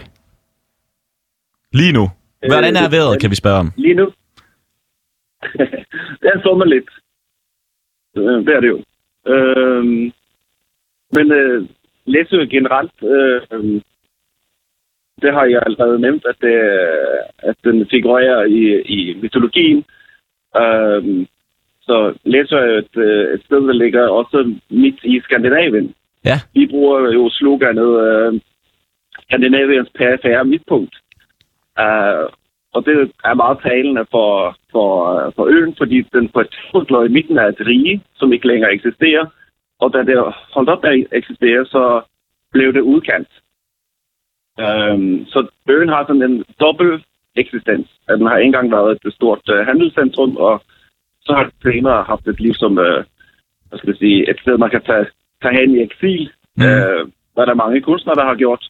[1.72, 2.10] Lige nu.
[2.46, 3.72] Hvordan er vejret, kan vi spørge om?
[3.76, 4.06] Lige nu.
[6.20, 6.90] det er sommerligt.
[8.16, 8.78] Øh, det er det jo.
[9.32, 9.84] Øh,
[11.16, 11.68] men øh,
[12.06, 13.82] Læsø generelt, øh,
[15.22, 16.56] det har jeg allerede nævnt, at, det,
[17.38, 19.84] at den figurerer i, i mytologien.
[20.56, 21.26] Øh,
[21.82, 25.94] så Læsø er et, øh, et sted, der ligger også midt i Skandinavien.
[26.24, 26.38] Ja.
[26.54, 28.40] Vi bruger jo sloganet øh,
[29.22, 30.94] Skandinaviens perifære midtpunkt.
[31.80, 32.24] Uh,
[32.74, 36.90] og det er meget talende for, for, øh, for øen, fordi den på et tidspunkt
[36.90, 39.26] lå i midten af et rige, som ikke længere eksisterer.
[39.80, 42.00] Og da det holdt op med at eksistere, så
[42.52, 43.28] blev det udkant.
[44.66, 47.04] Um, så øen har sådan en dobbelt
[47.36, 47.86] eksistens.
[48.08, 50.62] At den har engang været et stort uh, handelscentrum, og
[51.20, 53.00] så har det senere haft et liv som uh,
[53.68, 55.06] hvad skal jeg sige, et sted, man kan tage,
[55.42, 56.30] tage hen i eksil.
[56.56, 56.62] Mm.
[56.64, 57.02] Uh,
[57.34, 58.64] hvad der er mange kunstnere, der har gjort.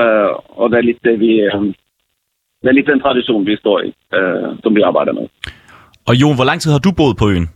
[0.00, 1.32] Uh, og det er lidt det, vi...
[1.54, 1.74] Um,
[2.62, 5.26] det er lidt den tradition, vi står i, øh, som vi arbejder med.
[6.08, 7.48] Og Jon, hvor lang tid har du boet på øen?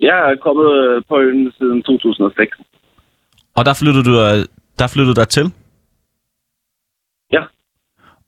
[0.00, 2.56] Jeg er kommet øh, på øen siden 2006.
[3.56, 4.38] Og der flyttede du, øh,
[4.78, 5.46] der flyttede dig til?
[7.32, 7.42] Ja.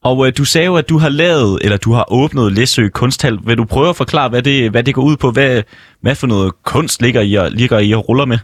[0.09, 3.38] Og øh, du sagde jo, at du har lavet, eller du har åbnet Læsø Kunsthal.
[3.46, 5.28] Vil du prøve at forklare, hvad det, hvad det går ud på?
[5.37, 5.62] Hvad,
[6.00, 8.38] hvad for noget kunst ligger I, og, ligger I og ruller med?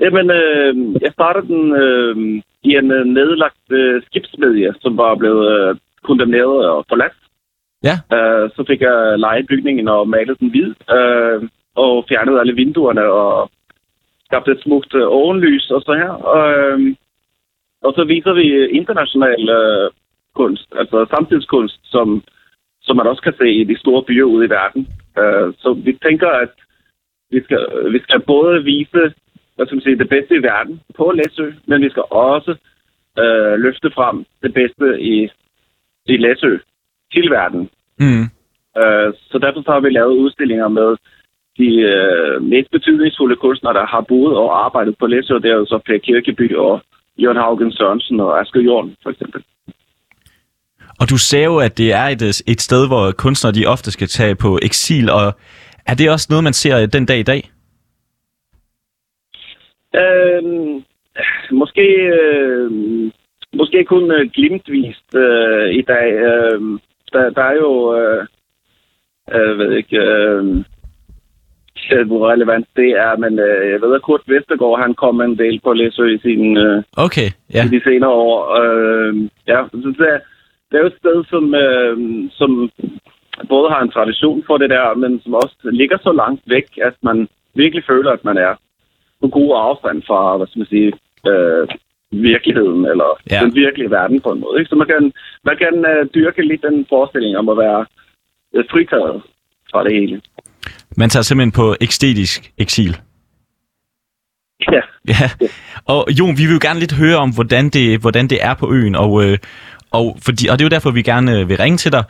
[0.00, 2.16] Jamen, øh, jeg startede den øh,
[2.62, 7.16] i en øh, nedlagt øh, skibsmedie, som var blevet øh, kondemneret og forladt.
[7.88, 7.96] Ja.
[8.16, 13.04] Øh, så fik jeg lejet bygningen og malet den hvid, øh, og fjernet alle vinduerne
[13.04, 13.50] og
[14.30, 16.10] skabt et smukt øh, ovenlys og så her.
[16.32, 16.96] Og, øh,
[17.82, 18.46] og så viser vi
[18.80, 19.90] international øh,
[20.34, 22.22] kunst, altså samtidskunst, som,
[22.82, 24.82] som man også kan se i de store byer ude i verden.
[25.18, 26.54] Øh, så vi tænker, at
[27.30, 27.62] vi skal,
[27.92, 29.12] vi skal både vise
[29.60, 32.52] hvad skal man sige, det bedste i verden på Læsø, men vi skal også
[33.22, 35.30] øh, løfte frem det bedste i,
[36.06, 36.58] i Læsø
[37.12, 37.70] til verden.
[37.98, 38.24] Mm.
[38.80, 40.96] Øh, så derfor så har vi lavet udstillinger med
[41.58, 45.66] de øh, mest betydningsfulde kunstnere, der har boet og arbejdet på Læsø, det er jo
[45.66, 46.82] så Per Kirkeby og
[47.18, 49.44] Jørgen Haugen Sørensen og Asger Jorn, for eksempel.
[51.00, 53.90] Og du sagde jo, at det er et, øh, et sted, hvor kunstnere de ofte
[53.90, 55.34] skal tage på eksil, og
[55.86, 57.50] er det også noget, man ser den dag i dag?
[59.94, 60.42] Øh,
[61.52, 61.86] måske,
[62.22, 62.70] øh,
[63.54, 66.12] måske kun øh, glimtvist øh, i dag.
[66.12, 66.60] Øh,
[67.12, 68.26] der, der er jo, øh,
[69.28, 70.64] jeg ved ikke, øh, øh,
[72.06, 75.60] hvor relevant det er, men øh, jeg ved, at Kurt Vestergaard, han kom en del
[75.64, 77.64] på Læsø i sin, øh, Okay, ja.
[77.64, 78.36] i de senere år.
[78.62, 79.14] Øh,
[79.46, 80.20] ja, så det er,
[80.68, 81.96] det er jo et sted, som, øh,
[82.30, 82.70] som
[83.48, 86.94] både har en tradition for det der, men som også ligger så langt væk, at
[87.02, 88.54] man virkelig føler, at man er
[89.20, 90.92] på god afstand fra, hvad skal man sige,
[91.28, 91.68] øh,
[92.12, 93.36] virkeligheden, eller Ja.
[93.36, 93.44] ja.
[93.44, 94.58] den virkelige verden på en måde.
[94.58, 94.68] Ikke?
[94.68, 95.12] Så man kan,
[95.44, 97.86] man kan øh, dyrke lidt den forestilling om at være
[98.54, 99.22] øh, fritaget
[99.70, 100.20] fra det hele.
[101.02, 102.92] Man tager simpelthen på æstetisk eksil.
[104.74, 104.82] Ja.
[105.08, 105.26] Ja,
[105.94, 108.66] og Jon, vi vil jo gerne lidt høre om, hvordan det, hvordan det er på
[108.76, 109.38] øen, og, øh,
[109.98, 112.04] og, fordi, og det er jo derfor, vi gerne øh, vil ringe til dig.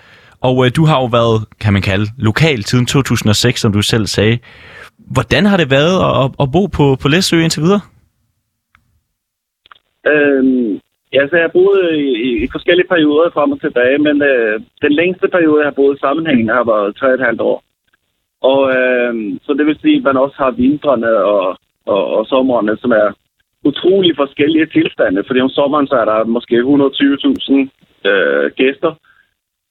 [0.48, 4.06] Og øh, du har jo været, kan man kalde, lokal siden 2006, som du selv
[4.06, 4.38] sagde.
[5.16, 7.82] Hvordan har det været at, at, bo på, på Læsø indtil videre?
[10.12, 10.72] Øhm,
[11.14, 14.60] ja, så jeg har boet i, i, i forskellige perioder frem og tilbage, men øh,
[14.84, 16.96] den længste periode, jeg har boet sammenhængende, har været
[17.40, 17.58] 3,5 år.
[18.42, 22.76] Og øh, så det vil sige, at man også har vintrene og, og, og sommerne,
[22.76, 23.08] som er
[23.64, 25.24] utrolig forskellige tilstande.
[25.26, 28.92] Fordi om sommeren, så er der måske 120.000 øh, gæster,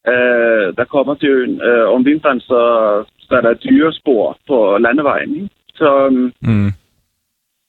[0.07, 1.61] øh, der kommer til øen.
[1.61, 2.61] Øh, om vinteren, så,
[3.19, 5.35] så er der dyrespor på landevejen.
[5.35, 5.49] Ikke?
[5.73, 6.09] Så,
[6.41, 6.71] Mm.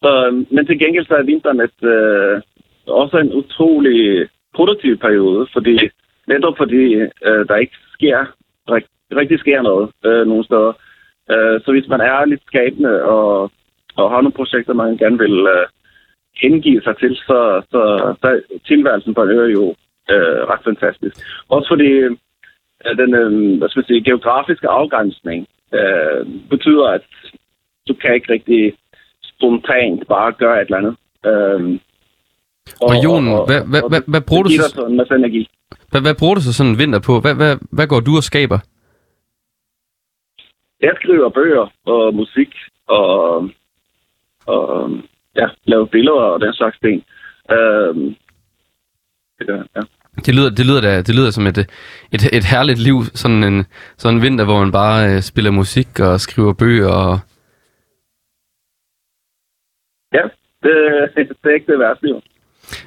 [0.03, 2.41] så, men til gengæld så er vinteren et, øh,
[2.87, 5.79] også en utrolig produktiv periode, fordi
[6.27, 8.19] netop fordi øh, der ikke sker
[8.71, 8.85] rig,
[9.17, 10.73] rigtig sker noget øh, nogen steder.
[11.33, 13.51] Øh, så hvis man er lidt skabende og,
[13.97, 15.67] og har nogle projekter, man gerne vil øh,
[16.43, 17.81] hengive sig til, så, så,
[18.21, 19.65] så er tilværelsen på en ø jo
[20.11, 21.15] øh, ret fantastisk.
[21.49, 21.89] Også fordi
[22.87, 27.03] øh, den øh, hvad skal man sige, geografiske afgrænsning øh, betyder, at
[27.89, 28.73] du kan ikke rigtig
[29.23, 30.97] spontant bare gøre et eller andet.
[31.27, 31.81] Øhm,
[32.81, 35.49] Og Jon, hvad- hvad- hvad- hvad bruger du så- dig så en masse energi.
[35.91, 37.21] Hvad, hvad bruger du så sådan en vinter på?
[37.21, 38.59] Hvad, hvad, hvad går du og skaber?
[40.83, 42.49] Jeg skriver bøger og musik
[42.87, 43.49] og,
[44.47, 44.91] og
[45.37, 47.05] ja, laver billeder og den slags ting.
[47.51, 48.15] Øhm,
[49.39, 49.81] det gør, ja.
[50.27, 51.59] Det lyder, det lyder, da, det lyder som et,
[52.13, 53.67] et, et herligt liv, sådan en,
[53.97, 56.89] sådan en vinter, hvor man bare øh, spiller musik og skriver bøger.
[56.89, 57.19] Og...
[60.13, 60.23] ja,
[60.63, 60.73] det,
[61.17, 62.21] det er ikke det værste jo.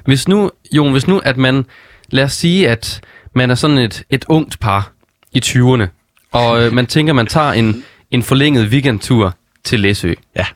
[0.04, 1.64] Hvis nu, Jon, hvis nu, at man,
[2.10, 3.00] lad os sige, at
[3.34, 4.92] man er sådan et, et ungt par
[5.32, 5.86] i 20'erne,
[6.40, 7.68] og øh, man tænker, man tager en,
[8.10, 9.26] en forlænget weekendtur
[9.64, 10.12] til Læsø.
[10.36, 10.46] Ja.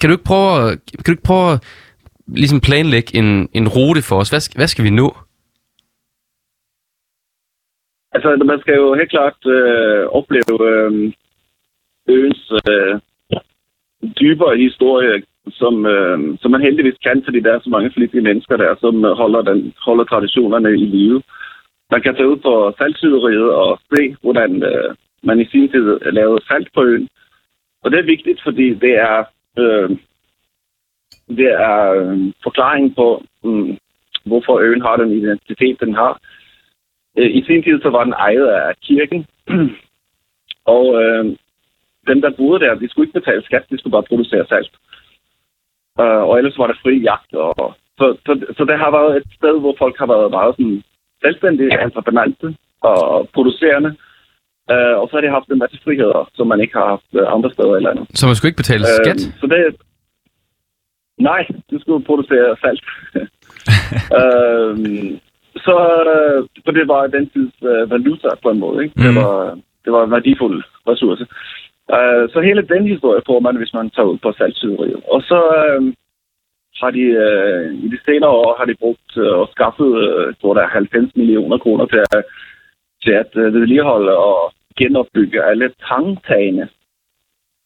[0.00, 1.58] Kan du ikke prøve, at- kan du ikke prøve at
[2.26, 4.28] ligesom planlægge en, en rute for os?
[4.30, 5.08] Hvad, skal- hvad skal vi nå?
[8.14, 11.12] Altså, man skal jo helt klart øh, opleve øh,
[12.08, 12.94] øens øh,
[14.20, 15.22] dybere historie,
[15.60, 18.94] som, øh, som man heldigvis kan, fordi der er så mange flittige mennesker der, som
[19.20, 21.22] holder, den, holder traditionerne i live.
[21.92, 25.86] Man kan tage ud på saltsyderiet og se, hvordan øh, man i sin tid
[26.18, 27.08] lavede salt på øen.
[27.82, 29.24] Og det er vigtigt, fordi det er,
[29.58, 29.90] øh,
[31.38, 33.76] det er øh, forklaringen på, øh,
[34.24, 36.20] hvorfor øen har den identitet, den har.
[37.18, 39.26] Øh, I sin tid så var den ejet af kirken,
[40.76, 41.24] og øh,
[42.06, 44.74] dem, der boede der, de skulle ikke betale skat, de skulle bare producere salt.
[46.00, 47.34] Øh, og ellers var der fri jagt.
[47.34, 50.82] Og, så, så, så det har været et sted, hvor folk har været meget sådan,
[51.24, 53.90] selvstændige, entreprenante og producerende.
[54.72, 57.34] Uh, og så har de haft en masse friheder, som man ikke har haft uh,
[57.36, 58.04] andre steder i landet.
[58.18, 59.20] Så man skulle ikke betale skat?
[59.26, 59.60] Øhm, så det...
[61.30, 62.84] Nej, du skulle producere salt.
[64.20, 65.10] øhm,
[65.66, 65.76] så
[66.64, 68.82] for det var den tids uh, valuta på en måde.
[68.84, 68.94] Ikke?
[69.02, 69.16] Det, Mhm.
[69.22, 71.24] var, det var en værdifuld ressource.
[71.96, 75.00] Uh, så hele den historie får man, hvis man tager ud på saltsyderiet.
[75.14, 75.38] Og så
[75.78, 75.84] uh,
[76.82, 79.90] har de uh, i de senere år har de brugt uh, og skaffet,
[80.40, 82.24] tror der er 90 millioner kroner til at,
[83.04, 86.68] til at uh, vedligeholde og genopbygge alle tangtagene.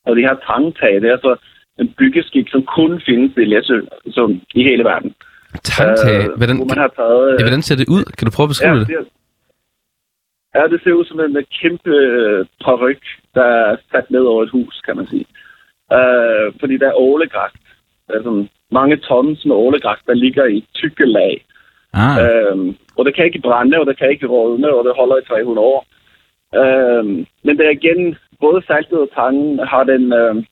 [0.06, 1.36] Og de her tangtag, det er så
[1.80, 5.14] en byggeskik, som kun findes i Læsø, som i hele verden.
[5.62, 6.18] Tangtag?
[6.24, 7.36] Øh, Hvordan, man har taget...
[7.38, 8.04] ja, hvordan ser det ud?
[8.16, 8.88] Kan du prøve at beskrive ja, det?
[8.88, 9.08] det?
[10.54, 13.02] Ja, det ser ud som en kæmpe øh, paryk,
[13.34, 15.26] der er sat ned over et hus, kan man sige.
[15.96, 17.52] Uh, fordi der er ålegræs.
[18.06, 21.44] Der er sådan mange tons med ålegræs, der ligger i tykke lag.
[21.92, 25.16] Ah, Uh, og det kan ikke brænde, og det kan ikke rådne, og det holder
[25.16, 25.86] i 300 år.
[26.60, 27.06] Uh,
[27.44, 30.12] men det er igen, både saltet og tangen har den...
[30.12, 30.44] Uh,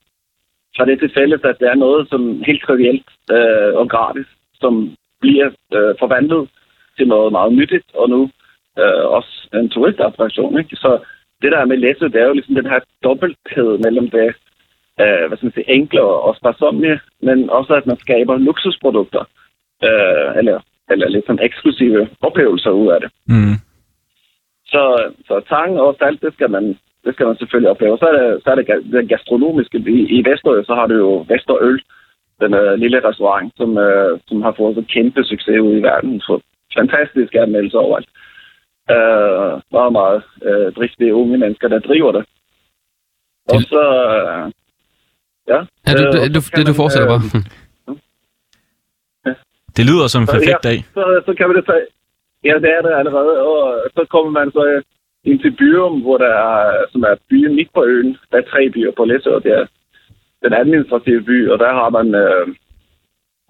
[0.77, 4.97] har det til fælles, at det er noget, som helt trivielt øh, og gratis, som
[5.21, 6.49] bliver øh, forvandlet
[6.97, 8.31] til noget meget nyttigt, og nu
[8.79, 10.59] øh, også en turistattraktion.
[10.59, 10.77] Ikke?
[10.77, 10.91] Så
[11.43, 14.35] det der med Læsø, det er jo ligesom den her dobbelthed mellem det
[15.01, 19.25] øh, hvad skal man sige, enkle og sparsomlige, men også at man skaber luksusprodukter,
[19.85, 23.11] øh, eller, eller lidt sådan eksklusive oplevelser ud af det.
[23.27, 23.57] mm.
[24.67, 27.99] Så, så tang og salt, det skal man, det skal man selvfølgelig opleve.
[27.99, 29.79] Så er det, så er det det gastronomiske.
[29.79, 31.81] I, i Vesterø, så har du jo Vesterøl,
[32.41, 36.21] den øh, lille restaurant, som, øh, som har fået så kæmpe succes ude i verden.
[36.21, 36.41] Så
[36.79, 38.09] fantastiske anmeldelser overalt.
[38.91, 42.25] Øh, meget, meget øh, driftige unge mennesker, der driver det.
[43.49, 43.83] Og så...
[44.09, 44.53] Øh,
[45.53, 45.59] ja.
[45.87, 47.23] Ja, du, øh, du, det, du fortsætter øh, bare.
[47.87, 47.95] Hm.
[49.77, 50.79] Det lyder som en Så, perfekt ja, dag.
[50.97, 51.87] Så, så kan man det tage.
[52.49, 53.35] Ja, det er det allerede.
[53.51, 53.59] Og
[53.97, 54.83] så kommer man så øh,
[55.25, 58.17] ind til Byrum, hvor der er, som er byen midt på øen.
[58.31, 59.67] Der er tre byer på Læsø, og det er
[60.45, 62.47] den administrative by, og der har man øh,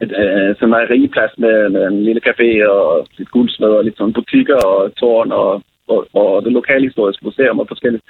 [0.03, 3.97] et, øh, sådan en rigeplads med, med en lille café og et guldsmed og lidt
[3.97, 8.05] sådan butikker og tårn og, og, og det lokale historiske museum og forskelligt.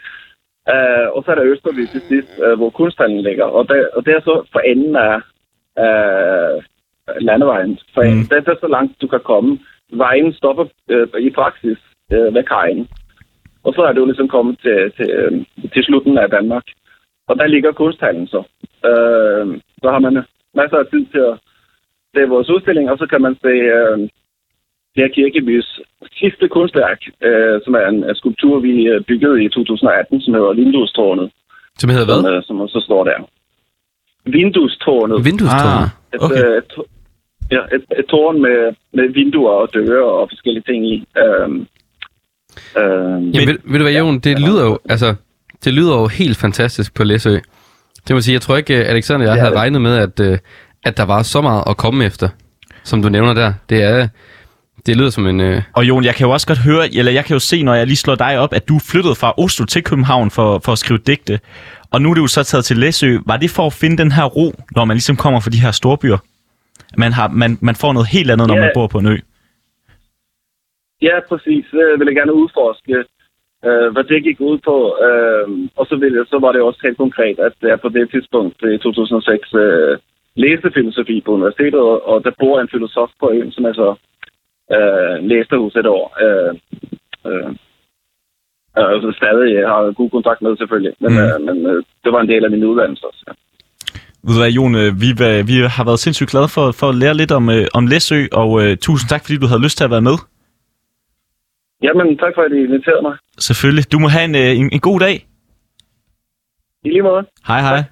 [0.72, 3.44] Uh, og så er der Østerby til sidst, uh, hvor kunsthallen ligger.
[3.44, 5.16] Og, der, og det er så for enden af
[5.84, 6.62] uh,
[7.20, 7.78] landevejen.
[7.94, 8.08] For Mm.
[8.08, 8.26] mm.
[8.28, 9.58] det, det er så langt, du kan komme.
[9.92, 11.78] Vejen stopper uh, i praksis
[12.14, 12.88] uh, ved kajen.
[13.64, 15.32] Og så er det jo ligesom kommet til, til, øh,
[15.72, 16.66] til slutten af Danmark.
[17.28, 18.38] Og der ligger kunsthallen så.
[18.90, 19.44] Uh,
[19.82, 20.24] så har man
[20.54, 21.38] masser af tid til at
[22.14, 24.08] se vores udstilling, og så kan man se uh,
[24.96, 25.68] Per Kirkebys
[26.20, 30.52] sidste kunstværk, øh, som er en, en skulptur, vi øh, byggede i 2018, som hedder
[30.60, 31.30] Vinduestårnet,
[31.78, 32.32] Som hedder som, hvad?
[32.32, 33.18] øh, som også står der.
[34.36, 35.24] Vinduestårnet.
[35.24, 35.90] Vinduestårnet.
[36.14, 36.44] Et, okay.
[36.46, 36.72] øh, et,
[37.50, 38.58] ja, et, et tårn med,
[38.96, 40.96] med vinduer og døre og forskellige ting i.
[41.22, 41.66] Øhm,
[42.78, 45.14] øhm, Jamen, ved, ved du hvad, Jon, det lyder jo, altså,
[45.64, 47.34] det lyder jo helt fantastisk på Læsø.
[48.08, 49.60] Det må sige, jeg tror ikke, øh, Alexander og jeg er havde det.
[49.60, 50.40] regnet med, at,
[50.84, 52.28] at der var så meget at komme efter,
[52.84, 53.52] som du nævner der.
[53.68, 54.08] Det er,
[54.86, 57.24] det lyder som en, øh, Og Jon, jeg kan jo også godt høre, eller jeg
[57.24, 59.82] kan jo se, når jeg lige slår dig op, at du flyttede fra Oslo til
[59.84, 61.40] København for, for at skrive digte.
[61.92, 63.18] Og nu er det jo så taget til Læsø.
[63.26, 65.70] Var det for at finde den her ro, når man ligesom kommer fra de her
[65.70, 66.18] storbyer?
[66.96, 68.60] Man, har, man, man får noget helt andet, når Ja.
[68.60, 69.16] man bor på en ø.
[71.02, 71.64] Ja, præcis.
[71.70, 72.96] Det vil jeg gerne udforske,
[73.68, 74.76] øh, hvad det gik ud på.
[75.06, 78.56] Øh, og så, ville, så var det også helt konkret, at jeg på det tidspunkt
[78.74, 79.98] i 2006 øh,
[80.44, 83.88] læste filosofi på universitetet, og, og der bor en filosof på øen, som jeg så
[84.76, 86.06] øh, læste hos et år.
[86.24, 86.52] Øh,
[87.28, 87.50] øh,
[88.76, 91.18] og så stadig jeg har god kontakt med selvfølgelig, men, Mm.
[91.18, 93.24] øh, men øh, det var en del af min uddannelse også.
[93.28, 93.32] Ja.
[94.26, 96.94] Ved du hvad, Jon, øh, vi, var- vi har været sindssygt glade for, for at
[96.94, 99.84] lære lidt om, øh, om Læsø, og øh, tusind tak, fordi du havde lyst til
[99.84, 100.16] at være med.
[101.82, 103.16] Jamen, tak for, at I inviterede mig.
[103.38, 103.92] Selvfølgelig.
[103.92, 105.26] Du må have en, øh, en, en god dag.
[106.84, 107.26] I lige måde.
[107.46, 107.82] Hej hej.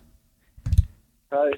[1.32, 1.50] Hej.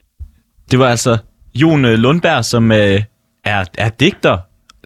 [0.70, 1.18] Det var altså
[1.54, 3.00] Jon øh, Lundberg, som øh,
[3.44, 4.38] er, er digter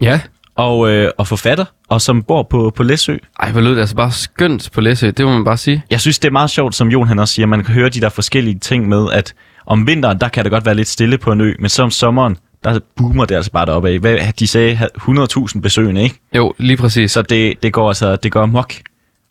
[0.03, 0.21] ja.
[0.57, 3.17] og, øh, og forfatter, og som bor på, på Læsø.
[3.41, 5.83] Ej, hvor lød det altså bare skønt på Læsø, det må man bare sige.
[5.91, 8.01] Jeg synes, det er meget sjovt, som Jon han også siger, man kan høre de
[8.01, 9.35] der forskellige ting med, at
[9.67, 11.91] om vinteren, der kan det godt være lidt stille på en ø, men så om
[11.91, 13.99] sommeren, der boomer det altså bare deroppe af.
[13.99, 16.21] Hvad, de sagde 100.000 besøgende, ikke?
[16.35, 17.13] Jo, lige præcis.
[17.13, 18.75] Så det, det går altså, det går mok.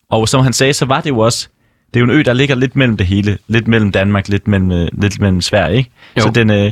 [0.09, 1.47] Og som han sagde, så var det jo også,
[1.93, 3.37] det er jo en ø, der ligger lidt mellem det hele.
[3.47, 5.91] Lidt mellem Danmark, lidt mellem, øh, lidt mellem Sverige, ikke?
[6.17, 6.21] Jo.
[6.21, 6.71] Så, den, øh,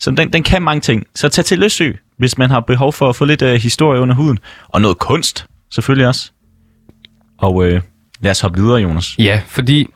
[0.00, 1.06] så den, den kan mange ting.
[1.14, 4.14] Så tag til Løsø, hvis man har behov for at få lidt øh, historie under
[4.14, 4.38] huden.
[4.68, 6.30] Og noget kunst, selvfølgelig også.
[7.38, 7.82] Og øh,
[8.20, 9.18] lad os hoppe videre, Jonas.
[9.18, 9.88] Ja, fordi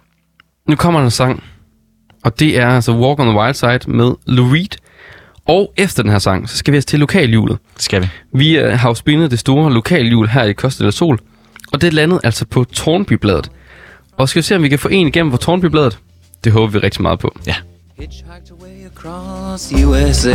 [0.68, 1.42] nu kommer der en sang,
[2.24, 4.78] og det er altså Walk on the Wild Side med Lou Reed.
[5.48, 7.58] Og efter den her sang, så skal vi altså til lokalhjulet.
[7.74, 8.08] Det skal vi.
[8.32, 11.18] Vi øh, har jo spillet det store lokalhjul her i Costa del Sol,
[11.72, 13.50] og det landede altså på Tornbybladet.
[14.16, 15.98] Og skal vi se, om vi kan få en igennem på Tornbybladet?
[16.44, 17.36] Det håber vi rigtig meget på.
[17.98, 20.34] Hitchhiked away across USA.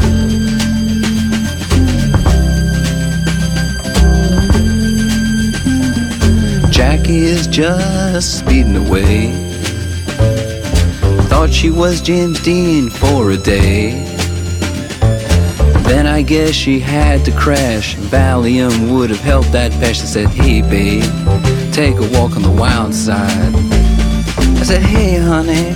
[7.11, 9.31] Jackie is just speeding away.
[11.27, 14.05] Thought she was James Dean for a day.
[15.83, 17.97] Then I guess she had to crash.
[17.97, 19.73] Valium would have helped that.
[19.83, 21.03] I said, hey babe,
[21.73, 23.55] take a walk on the wild side.
[24.61, 25.75] I said, hey honey,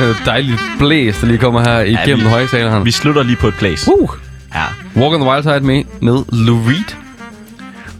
[0.26, 2.84] dejligt blæs, der lige kommer her igennem vi- højtaleren.
[2.84, 3.90] Vi slutter lige på et place.
[4.00, 4.10] Uh.
[4.54, 4.64] Ja.
[4.96, 6.96] Walk on the Wild Side med, med Lou Reed.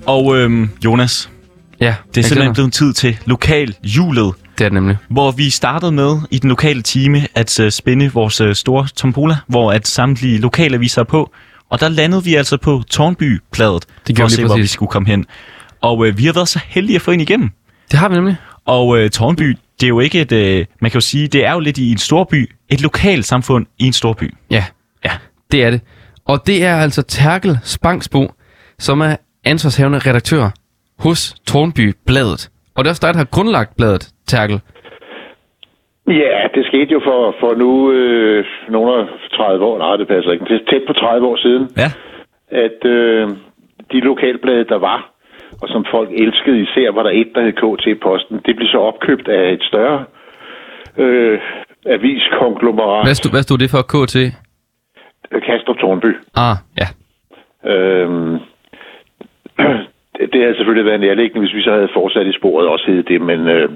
[0.06, 1.30] Og øhm, Jonas,
[1.80, 4.34] Ja, det er simpelthen blevet tid til lokal julet.
[4.58, 4.96] Det er det nemlig.
[5.08, 9.36] hvor vi startede med i den lokale time at uh, spænde vores uh, store tombola,
[9.46, 11.30] hvor at samtlige lokalaviser er på.
[11.70, 15.08] Og der landede vi altså på Tornby-pladet, Det for at se, hvor vi skulle komme
[15.08, 15.26] hen.
[15.80, 17.50] Og uh, vi har været så heldige at få en igennem.
[17.90, 18.36] Det har vi nemlig.
[18.66, 21.52] Og uh, Tornby, det er jo ikke et, uh, man kan jo sige, det er
[21.52, 24.34] jo lidt i en storby, et lokalt samfund i en storby.
[24.50, 24.64] Ja,
[25.04, 25.10] Ja.
[25.52, 25.80] det er det.
[26.28, 28.22] Og det er altså Terkel Spangsbo,
[28.78, 30.50] som er ansvarshavende redaktør
[30.98, 32.50] hos Tornby Bladet.
[32.76, 34.60] Og det er også dig, der har grundlagt bladet, Terkel.
[36.08, 40.32] Ja, det skete jo for, for nu øh, nogle af 30 år, nej det passer
[40.32, 41.90] ikke, det er tæt på 30 år siden, Ja.
[42.66, 43.28] at øh,
[43.92, 45.11] de lokalblade, der var,
[45.62, 49.28] og som folk elskede, især var der et, der hed KT-posten, det blev så opkøbt
[49.28, 50.04] af et større
[50.98, 51.38] øh,
[51.86, 54.16] aviskonglomerat, Hvad stod, hvad stod det for, KT?
[55.46, 56.10] Kastrup Tornby.
[56.46, 56.86] Ah, ja.
[57.72, 58.38] Øhm,
[60.32, 63.20] det, havde selvfølgelig været nærliggende, hvis vi så havde fortsat i sporet også hed det,
[63.20, 63.68] men øh,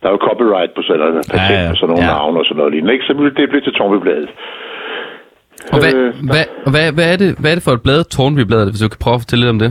[0.00, 1.70] der er jo copyright på sådan noget, patent Ja, ja.
[1.70, 2.12] på sådan nogle Ja.
[2.12, 2.92] navne og sådan noget lignende.
[2.94, 3.04] Ikke?
[3.04, 4.28] Så det blev til Tornbybladet.
[5.72, 8.00] Og hvad, Øh, hvad, og hvad, hvad, er det, hvad er det for et blad,
[8.04, 9.70] Tornby Bladet, hvis du kan prøve at fortælle lidt om det?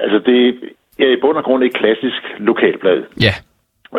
[0.00, 0.58] Altså, det
[0.98, 3.34] er i bund og grund et klassisk lokalblad, Ja.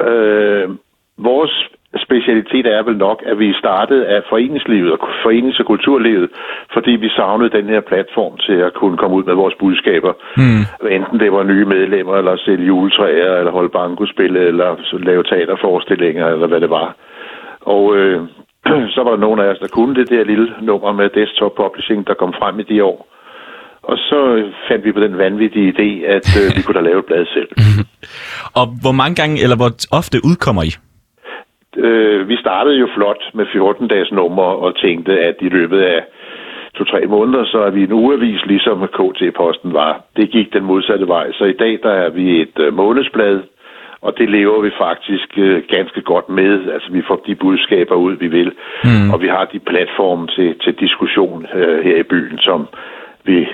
[0.09, 0.69] øh,
[1.17, 1.69] vores
[2.05, 6.29] specialitet er vel nok, at vi startede af foreningslivet og forenings- og kulturlivet,
[6.73, 10.13] fordi vi savnede den her platform til at kunne komme ud med vores budskaber.
[10.37, 10.87] Mm.
[10.89, 16.47] Enten det var nye medlemmer, eller sælge juletræer, eller holde bankospil, eller lave teaterforestillinger, eller
[16.47, 16.95] hvad det var.
[17.61, 18.21] Og øh,
[18.95, 22.07] så var der nogen af os, der kunne det der lille nummer med desktop publishing,
[22.07, 23.07] der kom frem i de år.
[23.83, 27.05] Og så fandt vi på den vanvittige idé, at øh, vi kunne da lave et
[27.05, 27.49] blad selv.
[28.59, 30.71] Og hvor mange gange, eller hvor ofte udkommer I?
[31.77, 36.03] øh, vi startede jo flot med 14-dages nummer og tænkte, at i løbet af
[36.75, 40.01] to-tre måneder, så er vi en ugeavis, ligesom KT-posten var.
[40.17, 41.31] Det gik den modsatte vej.
[41.31, 43.39] Så i dag, der er vi et øh, månedsblad,
[44.01, 46.71] og det lever vi faktisk øh, ganske godt med.
[46.73, 48.51] Altså, vi får de budskaber ud, vi vil.
[48.83, 49.09] Mm.
[49.13, 52.67] Og vi har de platforme til, til diskussion øh, her i byen, som
[53.23, 53.47] vi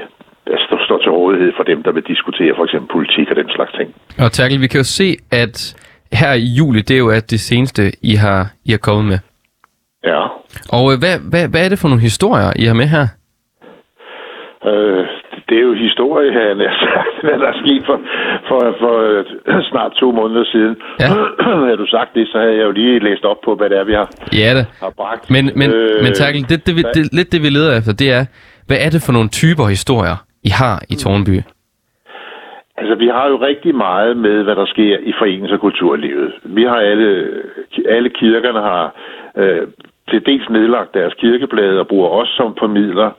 [0.48, 3.72] der står, til rådighed for dem, der vil diskutere for eksempel politik og den slags
[3.78, 3.88] ting.
[4.24, 5.56] Og Terkel, vi kan jo se, at
[6.14, 9.20] her i juli, det er jo at det seneste, I har, I har kommet med.
[10.12, 10.22] Ja.
[10.78, 13.06] Og øh, hvad, hvad, hvad er det for nogle historier, I har med her?
[14.72, 15.04] Øh,
[15.50, 16.50] det er jo historie, her,
[17.26, 17.98] hvad der er sket for,
[18.50, 20.76] for, for øh, snart to måneder siden.
[21.00, 21.08] Ja.
[21.68, 23.84] havde du sagt det, så havde jeg jo lige læst op på, hvad det er,
[23.84, 24.64] vi har, Ja da.
[24.84, 25.30] har bragt.
[25.30, 28.12] Men, men, øh, men Terkel, det, det, hvad- det, lidt det vi leder efter, det
[28.12, 28.26] er,
[28.68, 30.18] hvad er det for nogle typer historier,
[30.48, 31.38] I har i Tornby?
[32.80, 36.34] Altså, vi har jo rigtig meget med, hvad der sker i forenings- og kulturlivet.
[36.44, 37.10] Vi har alle,
[37.96, 38.94] alle kirkerne har
[39.38, 39.68] øh,
[40.10, 43.12] til dels nedlagt deres kirkeblade og bruger os som formidler.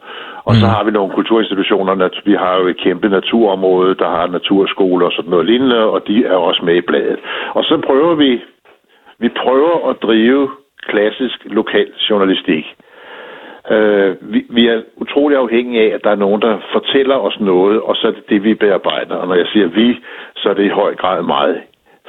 [0.44, 2.08] Og så har vi nogle kulturinstitutioner.
[2.24, 6.24] Vi har jo et kæmpe naturområde, der har naturskoler og sådan noget lignende, og de
[6.24, 7.18] er også med i bladet.
[7.54, 8.40] Og så prøver vi,
[9.18, 10.48] vi prøver at drive
[10.88, 12.64] klassisk lokal journalistik.
[13.70, 17.80] Øh, vi, vi er utrolig afhængige af, at der er nogen, der fortæller os noget,
[17.80, 19.14] og så er det det, vi bearbejder.
[19.14, 19.98] Og når jeg siger vi,
[20.36, 21.56] så er det i høj grad meget.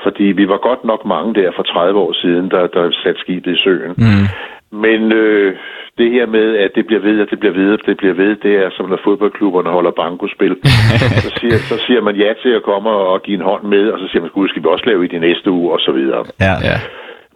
[0.04, 3.52] Fordi vi var godt nok mange der for 30 år siden, der, der satte skibet
[3.56, 3.94] i søen.
[3.98, 4.26] Mm.
[4.72, 5.56] Men øh,
[5.98, 8.36] det her med, at det bliver ved, at det bliver ved, at det bliver ved,
[8.36, 10.56] det er som når fodboldklubberne holder bankospil.
[11.26, 14.00] så, siger, så siger man ja til at komme og give en hånd med, og
[14.00, 16.26] så siger man, gud, skal vi også lave i de næste uge, og så videre.
[16.40, 16.54] Ja.
[16.70, 16.78] Ja.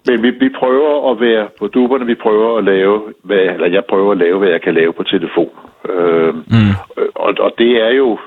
[0.08, 3.86] Men vi, vi prøver at være på duberne, vi prøver at lave, hvad, eller jeg
[3.86, 5.52] prøver at lave, hvad jeg kan lave på telefon.
[5.90, 6.74] Øh, mm.
[7.16, 8.20] og, og det er jo,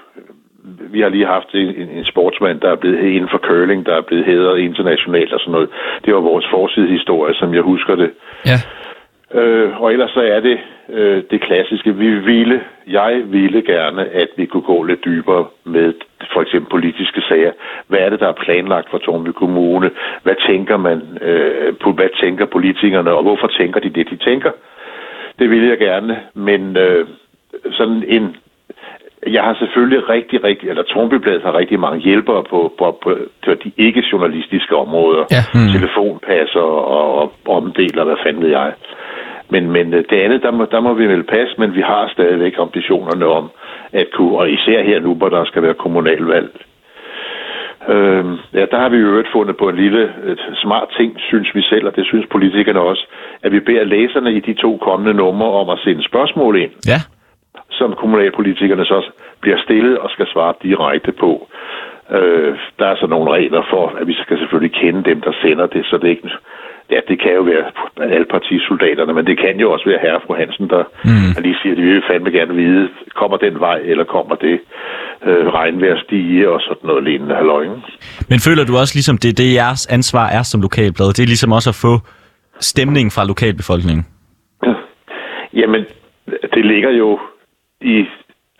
[0.92, 3.94] vi har lige haft en, en, en sportsmand, der er blevet inden for curling, der
[3.96, 5.68] er blevet hædret internationalt og sådan noget.
[6.04, 8.10] Det var vores forsidehistorie, som jeg husker det.
[8.46, 8.58] Ja.
[9.36, 10.58] Øh, og ellers så er det
[10.88, 11.94] øh, det klassiske.
[11.94, 15.94] Vi ville, jeg ville gerne, at vi kunne gå lidt dybere med
[16.32, 17.52] for eksempel politiske sager.
[17.88, 19.90] Hvad er det, der er planlagt for Tornby Kommune?
[20.22, 21.18] Hvad tænker man?
[21.22, 24.50] Øh, på, hvad tænker politikerne, og hvorfor tænker de det, de tænker?
[25.38, 27.06] Det vil jeg gerne, men øh,
[27.70, 28.36] sådan en...
[29.26, 33.54] Jeg har selvfølgelig rigtig, rigtig, eller Tornbybladet har rigtig mange hjælpere på, på, på, på
[33.54, 35.24] de ikke-journalistiske områder.
[35.30, 35.42] Ja.
[35.54, 35.68] Mm.
[35.72, 38.72] Telefonpasser og, og omdeler, hvad fanden ved jeg.
[39.48, 42.08] Men, men øh, det andet, der må, der må vi vel passe, men vi har
[42.12, 43.50] stadigvæk ambitionerne om
[43.92, 46.50] at kunne, og især her nu, hvor der skal være kommunalvalg.
[47.88, 51.54] Øhm, ja, der har vi jo øvrigt fundet på en lille et smart ting, synes
[51.54, 53.06] vi selv, og det synes politikerne også,
[53.42, 57.00] at vi beder læserne i de to kommende numre om at sende spørgsmål ind, Ja.
[57.70, 61.48] som kommunalpolitikerne så bliver stillet og skal svare direkte på.
[62.10, 65.66] Øh, der er så nogle regler for, at vi skal selvfølgelig kende dem, der sender
[65.66, 66.30] det, så det ikke...
[66.90, 67.64] Ja, det kan jo være
[68.14, 71.34] alle partisoldaterne, men det kan jo også være herre og fru Hansen, der, mm.
[71.34, 74.60] der lige siger, at de vil fandme gerne vide, kommer den vej, eller kommer det
[75.26, 77.82] øh, regnvejr stige, og sådan noget lignende halløjne.
[78.30, 81.06] Men føler du også ligesom, det det, jeres ansvar er som lokalblad?
[81.06, 81.94] Det er ligesom også at få
[82.60, 84.06] stemning fra lokalbefolkningen.
[85.54, 85.84] Jamen,
[86.54, 87.18] det ligger jo
[87.80, 88.04] i...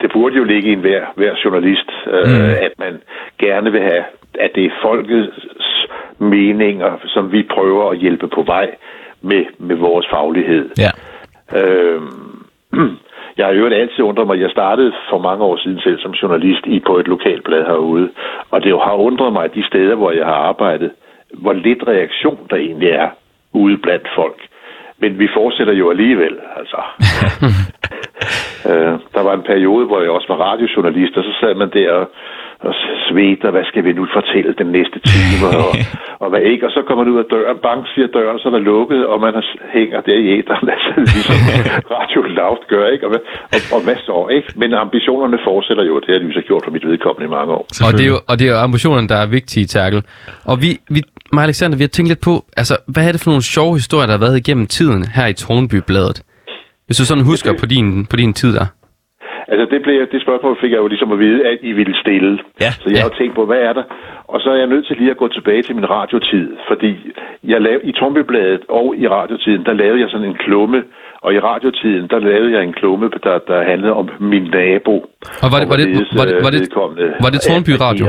[0.00, 2.50] Det burde jo ligge i en hver, journalist, øh, mm.
[2.66, 2.94] at man
[3.38, 4.04] gerne vil have,
[4.40, 5.75] at det er folkets
[6.18, 8.74] meninger, som vi prøver at hjælpe på vej
[9.22, 10.70] med, med vores faglighed.
[10.78, 10.90] Ja.
[11.58, 12.02] Øh,
[13.38, 16.66] jeg har jo altid undret mig, jeg startede for mange år siden selv som journalist
[16.66, 18.10] i på et lokalblad herude,
[18.50, 20.90] og det har undret mig de steder, hvor jeg har arbejdet,
[21.34, 23.08] hvor lidt reaktion der egentlig er
[23.52, 24.40] ude blandt folk.
[24.98, 26.80] Men vi fortsætter jo alligevel, altså.
[28.70, 31.92] øh, der var en periode, hvor jeg også var radiojournalist, og så sad man der
[31.92, 32.10] og,
[32.68, 32.74] og
[33.08, 35.70] svedte, hvad skal vi nu fortælle den næste time, og,
[36.22, 36.66] og hvad ikke.
[36.68, 39.16] Og så kommer man ud af døren, bank siger døren, så er der lukket, og
[39.26, 39.34] man
[39.76, 41.38] hænger der i æderen, altså ligesom
[41.96, 43.04] Radio Loud gør, ikke?
[43.06, 44.48] Og, hvad- og, og hvad så, ikke?
[44.60, 47.64] Men ambitionerne fortsætter jo, det har så gjort for mit vedkommende i mange år.
[47.86, 50.02] Og det, er jo, og det er jo ambitionerne, der er vigtige, Terkel.
[50.50, 51.00] Og vi, vi,
[51.32, 53.74] mig og Alexander, vi har tænkt lidt på, altså, hvad er det for nogle sjove
[53.80, 56.18] historier, der har været igennem tiden her i Tornby-bladet?
[56.86, 58.66] Hvis du sådan husker på din, på din tid der.
[59.48, 62.32] Altså, det, blev, det spørgsmål fik jeg jo ligesom at vide, at I ville stille.
[62.64, 63.84] Ja, Så jeg har jo tænkt på, hvad er der?
[64.32, 66.90] Og så er jeg nødt til lige at gå tilbage til min radiotid, fordi
[67.44, 70.82] jeg lav, i Tombebladet og i radiotiden, der lavede jeg sådan en klumme,
[71.24, 74.94] og i radiotiden, der lavede jeg en klumme, der, der handlede om min nabo.
[75.42, 75.86] Og var det, var det,
[76.18, 78.06] var det, var øh, det, vedkommende var det Tårnby Radio?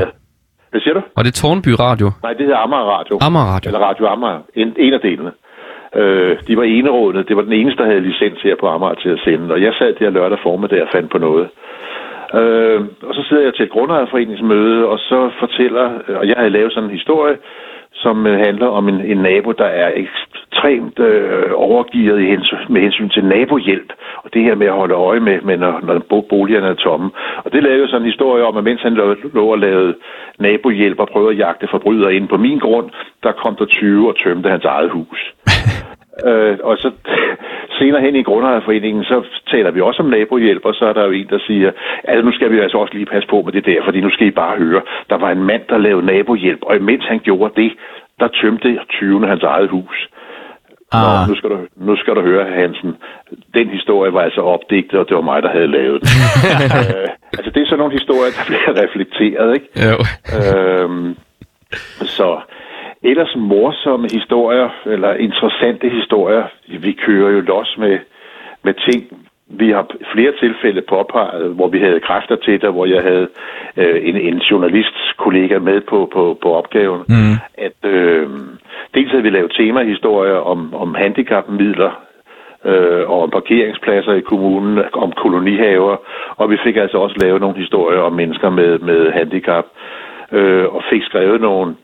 [0.70, 1.02] Hvad siger du?
[1.16, 2.08] Var det Tårnby Radio?
[2.22, 3.18] Nej, det hedder Amager Radio.
[3.26, 3.68] Amager Radio.
[3.68, 4.40] Eller Radio Amager.
[4.54, 5.30] En, en af delene.
[5.94, 7.24] Øh, de var enerådende.
[7.28, 9.54] Det var den eneste, der havde licens her på Amager til at sende.
[9.54, 11.48] Og jeg sad der lørdag formiddag og fandt på noget.
[12.34, 16.72] Øh, og så sidder jeg til et grundejerforeningsmøde, og så fortæller, og jeg havde lavet
[16.72, 17.36] sådan en historie,
[17.92, 22.80] som øh, handler om en, en nabo, der er ekstremt øh, overgivet i hensyn, med
[22.80, 23.92] hensyn til nabohjælp.
[24.24, 27.10] Og det her med at holde øje med, med når, når boligerne er tomme.
[27.44, 29.94] Og det lavede jo sådan en historie om, at mens han lå, lå og lavede
[30.38, 32.90] nabohjælp og prøvede at jagte forbrydere ind på min grund,
[33.22, 35.34] der kom der 20 og tømte hans eget hus.
[36.26, 36.90] Øh, og så
[37.78, 41.10] senere hen i grundejerforeningen, så taler vi også om nabohjælp, og så er der jo
[41.10, 41.70] en, der siger,
[42.04, 44.26] altså nu skal vi altså også lige passe på med det der, fordi nu skal
[44.26, 47.72] I bare høre, der var en mand, der lavede nabohjælp, og imens han gjorde det,
[48.20, 49.26] der tømte 20.
[49.26, 50.08] hans eget hus.
[50.92, 51.02] Ah.
[51.02, 52.96] Nå, nu skal, du, nu skal du høre, Hansen.
[53.54, 56.10] Den historie var altså opdigtet, og det var mig, der havde lavet den.
[56.78, 57.08] øh,
[57.38, 59.68] altså, det er sådan nogle historier, der bliver reflekteret, ikke?
[59.88, 59.96] Jo.
[60.38, 61.16] Øhm,
[62.16, 62.40] så
[63.02, 66.44] ellers morsomme historier, eller interessante historier.
[66.80, 67.98] Vi kører jo los med,
[68.64, 69.26] med ting.
[69.50, 73.28] Vi har flere tilfælde påpeget, hvor vi havde kræfter til det, hvor jeg havde
[73.76, 77.02] øh, en, en journalistkollega med på, på, på opgaven.
[77.08, 77.36] Mm.
[77.58, 78.28] At øh,
[78.94, 82.02] dels havde vi lavet temahistorier om, om handicapmidler,
[82.64, 85.96] øh, og om parkeringspladser i kommunen, om kolonihaver,
[86.36, 89.66] og vi fik altså også lavet nogle historier om mennesker med, med handicap,
[90.32, 91.74] øh, og fik skrevet nogle,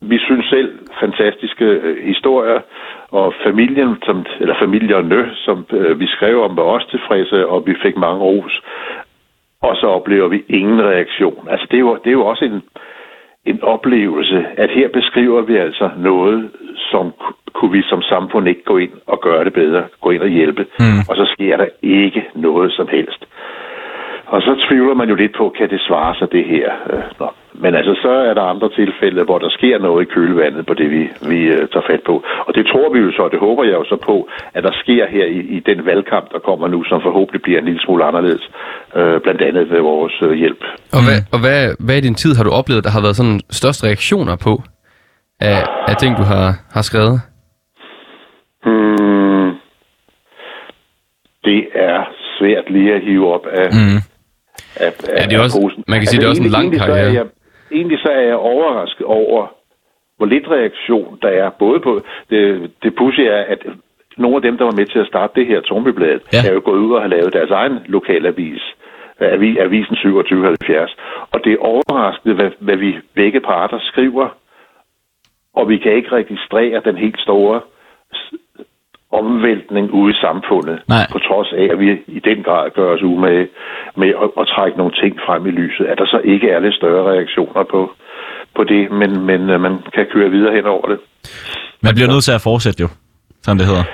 [0.00, 2.60] vi synes selv, fantastiske øh, historier,
[3.10, 7.74] og familien, som, eller familierne, som øh, vi skrev om, var også tilfredse, og vi
[7.82, 8.62] fik mange ros.
[9.62, 11.48] Og så oplever vi ingen reaktion.
[11.50, 12.62] Altså det er jo, det er jo også en,
[13.44, 16.50] en oplevelse, at her beskriver vi altså noget,
[16.90, 20.22] som ku- kunne vi som samfund ikke gå ind og gøre det bedre, gå ind
[20.22, 21.00] og hjælpe, mm.
[21.08, 23.26] og så sker der ikke noget som helst.
[24.26, 26.68] Og så tvivler man jo lidt på, kan det svare sig det her?
[26.92, 27.28] Øh, Nå.
[27.62, 30.90] Men altså, så er der andre tilfælde, hvor der sker noget i kølevandet på det,
[30.90, 32.14] vi, vi uh, tager fat på.
[32.46, 34.72] Og det tror vi jo så, og det håber jeg jo så på, at der
[34.82, 38.04] sker her i, i den valgkamp, der kommer nu, som forhåbentlig bliver en lille smule
[38.04, 38.44] anderledes,
[38.98, 40.62] uh, blandt andet ved vores uh, hjælp.
[40.96, 43.40] Og, hvad, og hvad, hvad i din tid har du oplevet, der har været sådan
[43.50, 44.52] størst reaktioner på
[45.40, 45.58] af,
[45.88, 46.46] af ting, du har,
[46.76, 47.20] har skrevet?
[48.64, 49.48] Hmm.
[51.44, 51.98] Det er
[52.38, 54.00] svært lige at hive op af, Mm.
[54.84, 55.84] Af, Ja, det er af også- posen.
[55.88, 57.12] man kan sige, det er også en lang er karriere.
[57.12, 57.26] Jeg,
[57.72, 59.46] egentlig så er jeg overrasket over,
[60.16, 61.50] hvor lidt reaktion der er.
[61.50, 63.58] Både på det, det pussy er, at
[64.16, 66.38] nogle af dem, der var med til at starte det her Tornbybladet, Ja.
[66.48, 68.62] er jo gået ud og har lavet deres egen lokalavis.
[69.20, 70.96] Avi, avisen 2770.
[71.32, 74.28] Og det er overraskende, hvad, hvad vi begge parter skriver,
[75.54, 77.60] og vi kan ikke registrere den helt store
[79.12, 81.06] omvæltning ude i samfundet, Nej.
[81.12, 83.48] på trods af, at vi i den grad gør os umage
[83.96, 86.74] med at, at trække nogle ting frem i lyset, at der så ikke er lidt
[86.74, 87.90] større reaktioner på,
[88.56, 90.98] på det, men, men uh, man kan køre videre hen over det.
[91.82, 92.88] Man bliver nødt til at fortsætte jo,
[93.42, 93.84] som det hedder.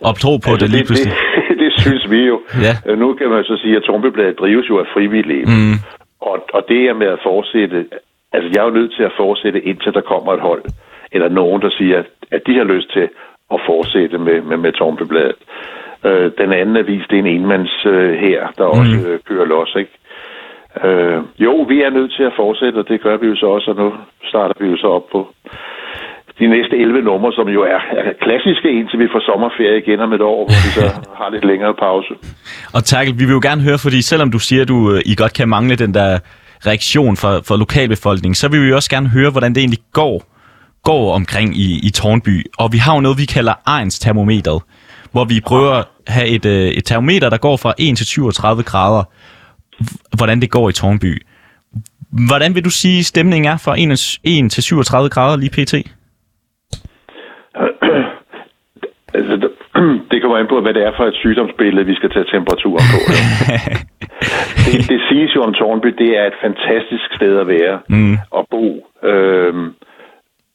[0.00, 1.12] Og tro på altså, det lige pludselig.
[1.48, 2.40] Det, det synes vi jo.
[2.66, 2.74] Ja.
[2.86, 5.44] Øh, Nu kan man så sige, at Tornbybladet drives jo af frivillige.
[5.44, 5.76] Mm.
[6.20, 7.86] Og, og det er med at fortsætte,
[8.32, 10.62] altså jeg er jo nødt til at fortsætte, indtil der kommer et hold,
[11.12, 13.08] eller nogen, der siger, at, at de har lyst til
[13.54, 15.40] at fortsætte med, med, med Tornbybladet.
[16.04, 18.78] Øh, den anden avis, det er en enmands øh, her, der mm.
[18.78, 19.94] også øh, kører los, ikke?
[20.84, 23.70] Øh, jo, vi er nødt til at fortsætte, og det gør vi jo så også,
[23.70, 23.92] og nu
[24.30, 25.20] starter vi jo så op på
[26.38, 30.12] de næste 11 numre, som jo er, er klassiske, indtil vi får sommerferie igen om
[30.12, 30.86] et år, hvor vi så
[31.20, 32.12] har lidt længere pause.
[32.74, 35.14] Og Terkel, vi vil jo gerne høre, fordi selvom du siger, at du, øh, I
[35.14, 36.18] godt kan mangle den der
[36.66, 40.16] reaktion fra, fra lokalbefolkningen, så vil vi jo også gerne høre, hvordan det egentlig går,
[40.90, 42.34] går omkring i, i Tornby.
[42.58, 44.62] Og vi har jo noget, vi kalder Ejns termometeret,
[45.12, 45.86] hvor vi prøver at
[46.16, 49.04] have et, øh, et termometer, der går fra 1 til 37 grader,
[50.18, 51.12] hvordan det går i Tornby.
[52.28, 55.74] Hvordan vil du sige, stemningen er fra 1, 1 til 37 grader lige pt?
[59.18, 59.34] Altså,
[60.10, 62.98] det- kommer an på, hvad det er for et sygdomsbillede, vi skal tage temperaturen på.
[64.64, 68.16] det, det siges jo om Tornby, det er et fantastisk sted at være mm.
[68.30, 68.64] og bo.
[69.10, 69.66] Øhm,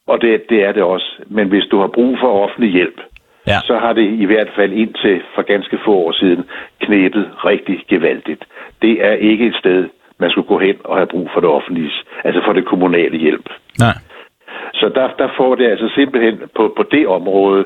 [0.08, 1.16] og det, det er det også.
[1.28, 3.02] Men hvis du har brug for offentlig hjælp,
[3.48, 3.60] Ja.
[3.64, 6.44] så har det i hvert fald indtil for ganske få år siden
[6.82, 8.46] knæbet rigtig gevaldigt.
[8.82, 9.90] Det er ikke et sted,
[10.20, 11.92] man skulle gå hen og have brug for det offentlige,
[12.24, 13.50] altså for det kommunale hjælp.
[13.80, 13.94] Nej.
[14.74, 17.66] Så der, der får det altså simpelthen på, på det område,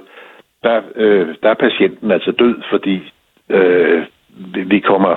[0.63, 3.13] der, øh, der er patienten altså død, fordi
[3.49, 4.03] øh,
[4.69, 5.15] vi- kommer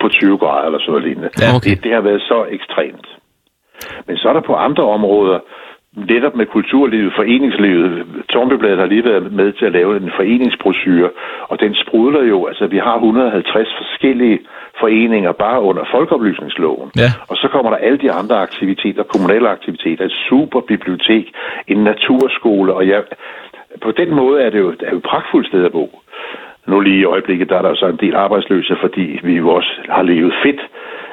[0.00, 1.30] 25 grader eller sådan noget lignende.
[1.40, 1.70] Ja, okay.
[1.70, 3.06] det, det har været så ekstremt.
[4.06, 5.38] Men så er der på andre områder,
[5.96, 8.06] netop med kulturlivet, foreningslivet.
[8.28, 11.10] Tornbybladet har lige været med til at lave en foreningsbrochure,
[11.48, 12.46] og den sprudler jo.
[12.46, 14.38] Altså, vi har 150 forskellige
[14.80, 16.90] foreninger bare under folkeoplysningsloven.
[16.96, 17.10] Ja.
[17.28, 21.32] Og så kommer der alle de andre aktiviteter, kommunale aktiviteter, et super bibliotek,
[21.68, 23.00] en naturskole, og ja,
[23.82, 25.99] på den måde er det jo, er jo et pragtfuldt sted at bo.
[26.66, 29.70] Nu lige i øjeblikket, der er der så en del arbejdsløse, fordi vi jo også
[29.88, 30.60] har levet fedt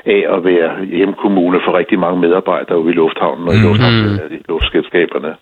[0.06, 3.58] af at være hjemkommune for rigtig mange medarbejdere ude i lufthavnen og i
[4.36, 5.36] i luftskabskaberne.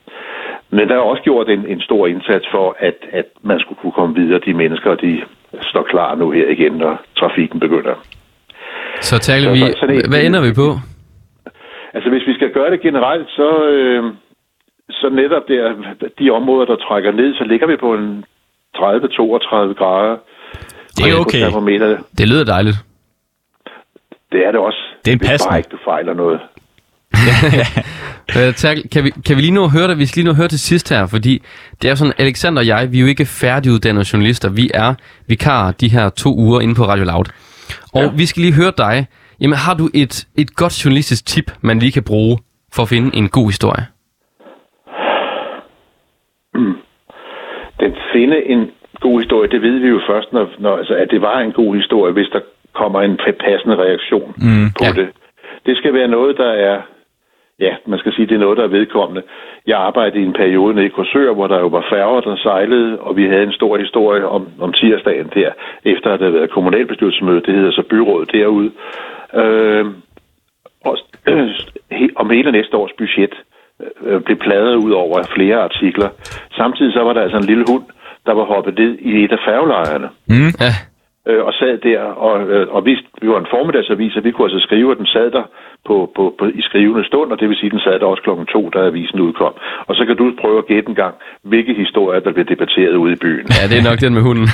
[0.70, 3.92] Men der er også gjort en, en stor indsats for, at, at man skulle kunne
[3.92, 4.40] komme videre.
[4.46, 5.22] De mennesker, de
[5.62, 7.96] står klar nu her igen, når trafikken begynder.
[9.02, 9.58] Så taler vi...
[9.60, 10.68] så- så det- Hvad ender vi på?
[11.94, 14.04] Altså hvis vi skal gøre det generelt, så, øh,
[14.90, 15.74] så netop der,
[16.20, 18.26] de områder, der trækker ned, så ligger vi på en
[18.76, 20.18] 30-32 grader.
[20.98, 21.40] Det er okay.
[21.40, 21.98] termometeret.
[22.18, 22.78] Det lyder dejligt.
[24.32, 24.80] Det er det også.
[25.06, 25.50] Det er en passende.
[25.50, 26.40] bare ikke du fejler noget.
[28.38, 29.98] Øh, Terkel, kan, vi, kan vi lige at høre det?
[29.98, 31.44] Vi skal lige at høre til sidst her, fordi
[31.82, 34.50] det er sådan, Alexander og jeg, vi er jo ikke færdiguddannede journalister.
[34.50, 34.94] Vi er
[35.28, 37.26] vikarer de her to uger inde på Radio Loud.
[37.94, 38.10] Og ja.
[38.16, 39.08] vi skal lige høre dig.
[39.42, 42.38] Jamen, har du et, et godt journalistisk tip, man lige kan bruge
[42.74, 43.86] for at finde en god historie?
[47.86, 51.22] Den finde en god historie, det ved vi jo først, når, når altså, at det
[51.22, 52.40] var en god historie, hvis der
[52.74, 55.02] kommer en passende reaktion mm, på ja.
[55.02, 55.08] det.
[55.66, 56.82] Det skal være noget, der er,
[57.60, 59.24] ja, man skal sige, det er noget, der er vedkommende.
[59.68, 63.00] Jeg arbejdede i en periode nede i Korsør, hvor der jo var færger, der sejlede,
[63.00, 65.52] og vi havde en stor historie om, om tirsdagen der,
[65.84, 68.72] efter at der havde været kommunalbestyrelsesmøde, det hedder så byrådet derude,
[69.34, 69.86] øh,
[70.86, 70.98] og,
[71.30, 71.50] øh,
[72.16, 73.34] om hele næste års budget
[74.26, 76.10] blev pladret ud over flere artikler.
[76.52, 77.84] Samtidig så var der altså en lille hund,
[78.26, 80.10] der var hoppet ned i et af færgelejrene
[80.66, 80.72] Ja,
[81.30, 84.48] øh, og sad der, og, øh, og vi, vi var en formiddagsavis, og vi kunne
[84.48, 85.44] altså skrive, at den sad der
[85.88, 88.24] på, på, på, i skrivende stund, og det vil sige, at den sad der også
[88.24, 89.54] klokken to, da avisen udkom.
[89.88, 93.14] Og så kan du prøve at gætte en gang, hvilke historier, der bliver debatteret ude
[93.14, 93.46] i byen.
[93.58, 94.48] ja det er nok den med hunden.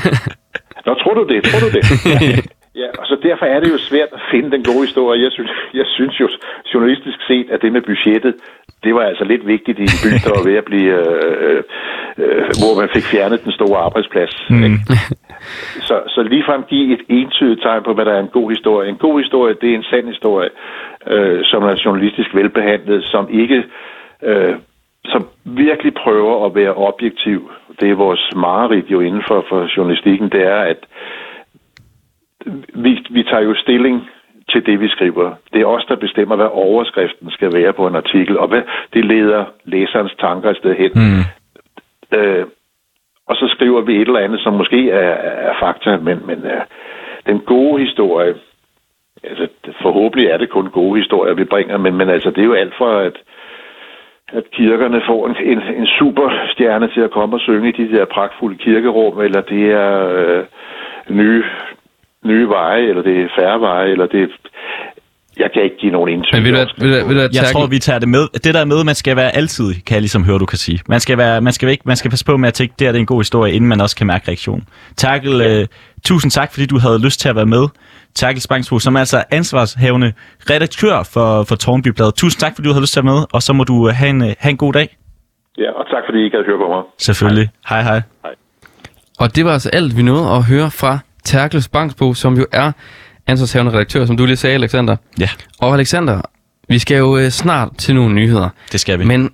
[0.85, 1.39] Nå, tror du det?
[1.49, 1.83] Tror du det?
[2.05, 2.41] ja,
[2.99, 5.23] og så derfor er det jo svært at finde den gode historie.
[5.23, 6.27] Jeg synes, jeg synes jo
[6.73, 8.35] journalistisk set, at det med budgettet,
[8.83, 11.63] det var altså lidt vigtigt i en by, der var ved at blive, øh,
[12.17, 14.33] øh, hvor man fik fjernet den store arbejdsplads.
[14.49, 14.77] Mm.
[15.87, 18.89] Så, så ligefrem give et entydigt tegn på, hvad der er en god historie.
[18.89, 20.49] En god historie, det er en sand historie,
[21.07, 23.63] øh, som er journalistisk velbehandlet, som ikke...
[24.23, 24.55] Øh,
[25.05, 27.51] som virkelig prøver at være objektiv.
[27.79, 30.77] Det er vores mareridt jo inden for, for journalistikken, det er, at
[32.73, 34.09] vi, vi tager jo stilling
[34.49, 35.33] til det, vi skriver.
[35.53, 38.61] Det er os, der bestemmer, hvad overskriften skal være på en artikel, og hvad
[38.93, 40.91] det leder læserens tanker et sted hen.
[40.95, 41.23] Mm.
[42.17, 42.45] Øh,
[43.27, 45.13] og så skriver vi et eller andet, som måske er,
[45.49, 46.61] er fakta, men, men uh,
[47.25, 48.33] den gode historie,
[49.23, 49.47] altså
[49.81, 52.73] forhåbentlig er det kun gode historier, vi bringer, men, men altså det er jo alt
[52.77, 53.17] for, at,
[54.33, 58.05] at kirkerne får en, en, en superstjerne til at komme og synge i de der
[58.05, 60.43] pragtfulde kirkerum, eller det er øh,
[61.09, 61.43] nye,
[62.25, 64.27] nye veje, eller det er færre veje, eller det er...
[65.37, 66.33] Jeg kan ikke give nogen indtryk.
[66.33, 68.27] Men ved du, ved du, ved du, Jeg tror, vi tager det med.
[68.33, 70.79] Det der med, man skal være altid, kan jeg ligesom høre, du kan sige.
[70.87, 72.93] Man skal, være, man skal, ikke, man skal passe på med at tænke, det er
[72.93, 74.63] en god historie, inden man også kan mærke reaktion.
[74.97, 75.61] Terkel, ja.
[75.61, 75.67] øh,
[76.05, 77.67] tusind tak, fordi du havde lyst til at være med.
[78.15, 80.13] Terkel Spangsbo, som er altså ansvarshavende
[80.49, 82.15] redaktør for, for Tornbybladet.
[82.15, 83.93] Tusind tak, fordi du havde lyst til at være med, og så må du øh,
[83.93, 84.97] have en, øh, have en god dag.
[85.57, 86.83] Ja, og tak fordi I ikke havde hørt på mig.
[86.97, 87.49] Selvfølgelig.
[87.69, 88.01] Hej, hej.
[89.19, 92.71] Og det var altså alt, vi nåede at høre fra Terkel Spangsbo, som jo er
[93.27, 94.95] ansvarshavende redaktør, som du lige sagde, Alexander.
[95.19, 96.21] Ja, Og Alexander,
[96.69, 98.49] vi skal jo øh, snart til nogle nyheder.
[98.71, 99.05] det skal vi.
[99.05, 99.29] Men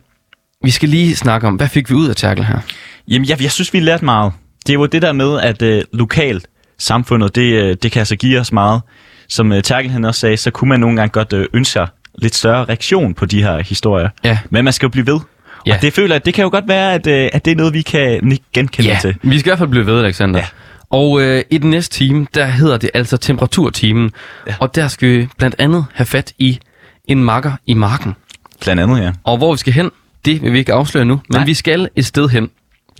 [0.63, 2.59] vi skal lige snakke om, hvad fik vi ud af Terkel her?
[3.07, 4.31] Jamen, jeg, jeg synes, vi lærte meget.
[4.67, 6.47] Det er jo det der med, at øh, lokalt
[6.79, 8.81] samfundet, det, øh, det kan altså give os meget.
[9.29, 11.87] Som øh, Terkel han også sagde, så kunne man nogle gange godt øh, ønske sig
[12.17, 14.09] lidt større reaktion på de her historier.
[14.23, 14.37] Ja.
[14.49, 15.19] Men man skal jo blive ved.
[15.65, 15.75] Ja.
[15.75, 17.73] Og det føler jeg, det kan jo godt være, at, øh, at det er noget,
[17.73, 19.15] vi kan genkende til.
[19.23, 20.39] vi skal i hvert fald blive ved, Alexander.
[20.39, 20.45] Ja.
[20.91, 24.11] Og øh, i den næste time, der hedder det altså temperaturtimen.
[24.47, 24.55] Ja.
[24.59, 26.59] Og der skal vi blandt andet have fat i
[27.05, 28.15] en makker i marken.
[28.61, 29.11] Blandt andet, ja.
[29.23, 29.91] Og hvor vi skal hen,
[30.25, 31.13] det vil vi ikke afsløre nu.
[31.13, 31.45] Men Nej.
[31.45, 32.49] vi skal et sted hen.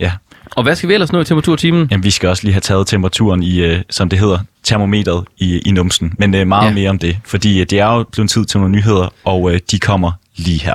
[0.00, 0.12] ja.
[0.56, 1.88] Og hvad skal vi ellers nå i temperaturtimen?
[1.90, 5.58] Jamen, vi skal også lige have taget temperaturen i, øh, som det hedder, termometeret i,
[5.58, 6.14] i numsen.
[6.18, 6.74] Men øh, meget ja.
[6.74, 9.60] mere om det, fordi øh, det er jo blevet tid til nogle nyheder, og øh,
[9.70, 10.74] de kommer lige her.